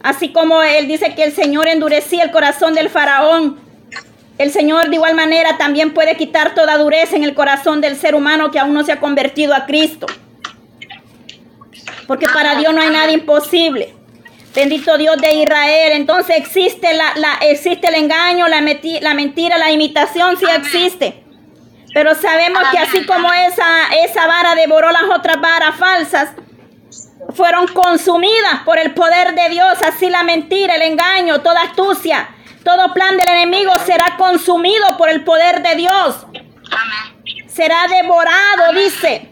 Así 0.02 0.32
como 0.32 0.62
él 0.64 0.88
dice 0.88 1.14
que 1.16 1.24
el 1.24 1.34
Señor 1.34 1.68
endurecía 1.68 2.24
el 2.24 2.32
corazón 2.32 2.74
del 2.74 2.90
faraón, 2.90 3.60
el 4.38 4.52
Señor 4.52 4.90
de 4.90 4.96
igual 4.96 5.16
manera 5.16 5.58
también 5.58 5.94
puede 5.94 6.16
quitar 6.16 6.54
toda 6.56 6.78
dureza 6.78 7.16
en 7.16 7.24
el 7.24 7.34
corazón 7.34 7.82
del 7.82 7.96
ser 7.98 8.16
humano 8.16 8.52
que 8.52 8.60
aún 8.60 8.74
no 8.74 8.84
se 8.84 8.92
ha 8.94 9.00
convertido 9.00 9.54
a 9.54 9.66
Cristo. 9.66 10.06
Porque 12.08 12.28
para 12.28 12.56
Dios 12.56 12.74
no 12.74 12.82
hay 12.82 12.90
nada 12.90 13.12
imposible. 13.12 13.94
Bendito 14.56 14.98
Dios 14.98 15.18
de 15.18 15.34
Israel. 15.44 15.92
Entonces 15.94 16.38
existe, 16.38 16.94
la, 16.94 17.14
la- 17.16 17.38
existe 17.42 17.88
el 17.88 17.96
engaño, 17.96 18.48
la, 18.48 18.62
meti- 18.62 19.00
la 19.02 19.14
mentira, 19.14 19.58
la 19.58 19.72
imitación, 19.72 20.38
sí 20.38 20.46
existe. 20.56 21.24
Pero 21.94 22.16
sabemos 22.16 22.62
que 22.72 22.78
así 22.78 23.06
como 23.06 23.32
esa, 23.34 23.66
esa 24.06 24.26
vara 24.28 24.56
devoró 24.56 24.92
las 24.92 25.04
otras 25.16 25.40
varas 25.42 25.76
falsas, 25.76 26.30
fueron 27.34 27.68
consumidas 27.68 28.62
por 28.66 28.80
el 28.80 28.94
poder 28.94 29.36
de 29.36 29.50
Dios. 29.50 29.78
Así 29.86 30.10
la 30.10 30.24
mentira, 30.24 30.76
el 30.76 30.82
engaño, 30.82 31.42
toda 31.42 31.62
astucia, 31.62 32.30
todo 32.64 32.94
plan 32.94 33.18
del 33.18 33.28
enemigo 33.28 33.72
será 33.86 34.16
consumido 34.18 34.98
por 34.98 35.10
el 35.10 35.24
poder 35.24 35.62
de 35.62 35.76
Dios. 35.76 36.26
Será 37.48 37.88
devorado, 37.88 38.74
dice. 38.74 39.32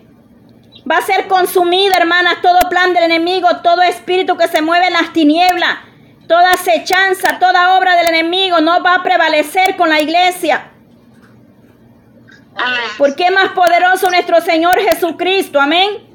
Va 0.89 0.97
a 0.97 1.01
ser 1.01 1.27
consumido, 1.27 1.93
hermanas, 1.95 2.41
todo 2.41 2.69
plan 2.69 2.93
del 2.93 3.03
enemigo, 3.03 3.49
todo 3.57 3.81
espíritu 3.81 4.37
que 4.37 4.47
se 4.47 4.61
mueve 4.61 4.87
en 4.87 4.93
las 4.93 5.11
tinieblas, 5.11 5.79
toda 6.29 6.53
acechanza, 6.53 7.39
toda 7.39 7.77
obra 7.77 7.97
del 7.97 8.07
enemigo 8.07 8.61
no 8.61 8.81
va 8.81 8.95
a 8.95 9.03
prevalecer 9.03 9.75
con 9.75 9.89
la 9.89 9.99
iglesia. 9.99 10.71
Porque 12.97 13.25
es 13.25 13.31
más 13.33 13.49
poderoso 13.49 14.09
nuestro 14.09 14.39
Señor 14.39 14.79
Jesucristo. 14.79 15.59
Amén. 15.59 16.06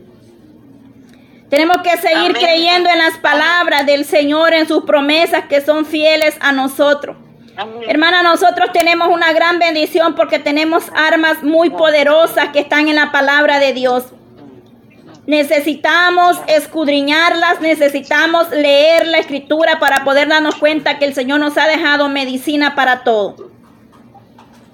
Tenemos 1.53 1.83
que 1.83 1.99
seguir 1.99 2.31
Amén. 2.31 2.33
creyendo 2.33 2.89
en 2.89 2.97
las 2.97 3.19
palabras 3.19 3.85
del 3.85 4.07
Señor, 4.07 4.55
en 4.55 4.67
sus 4.67 4.85
promesas 4.85 5.45
que 5.51 5.61
son 5.61 5.85
fieles 5.85 6.35
a 6.41 6.51
nosotros. 6.51 7.15
Amén. 7.59 7.83
Hermana, 7.87 8.23
nosotros 8.23 8.71
tenemos 8.73 9.09
una 9.09 9.35
gran 9.35 9.59
bendición 9.59 10.15
porque 10.15 10.39
tenemos 10.39 10.85
armas 10.95 11.43
muy 11.43 11.69
poderosas 11.69 12.49
que 12.55 12.61
están 12.61 12.89
en 12.89 12.95
la 12.95 13.13
palabra 13.13 13.59
de 13.59 13.75
Dios. 13.75 14.05
Necesitamos 15.27 16.41
escudriñarlas, 16.47 17.61
necesitamos 17.61 18.49
leer 18.49 19.07
la 19.07 19.19
escritura 19.19 19.79
para 19.79 20.05
poder 20.05 20.29
darnos 20.29 20.55
cuenta 20.55 20.99
que 20.99 21.05
el 21.05 21.13
Señor 21.13 21.39
nos 21.39 21.59
ha 21.59 21.67
dejado 21.67 22.09
medicina 22.09 22.75
para 22.75 23.05
todo. 23.05 23.51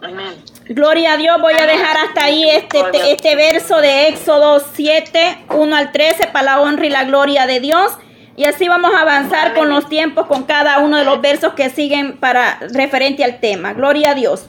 Amén. 0.03 0.43
Gloria 0.69 1.15
a 1.15 1.17
Dios, 1.17 1.41
voy 1.41 1.55
a 1.55 1.67
dejar 1.67 1.97
hasta 1.97 2.25
ahí 2.25 2.49
este, 2.49 2.81
este, 2.81 3.13
este 3.13 3.37
verso 3.37 3.81
de 3.81 4.09
Éxodo 4.09 4.61
7, 4.61 5.47
1 5.51 5.77
al 5.77 5.93
13, 5.93 6.29
para 6.29 6.45
la 6.45 6.61
honra 6.61 6.87
y 6.87 6.91
la 6.91 7.05
gloria 7.05 7.47
de 7.47 7.61
Dios. 7.61 7.93
Y 8.37 8.45
así 8.45 8.69
vamos 8.69 8.93
a 8.95 9.01
avanzar 9.01 9.55
con 9.55 9.69
los 9.69 9.89
tiempos, 9.89 10.27
con 10.27 10.45
cada 10.45 10.79
uno 10.79 10.97
de 10.97 11.05
los 11.05 11.21
versos 11.21 11.55
que 11.55 11.71
siguen 11.71 12.19
para 12.19 12.61
referente 12.73 13.25
al 13.25 13.41
tema. 13.41 13.73
Gloria 13.73 14.13
a 14.13 14.15
Dios. 14.15 14.47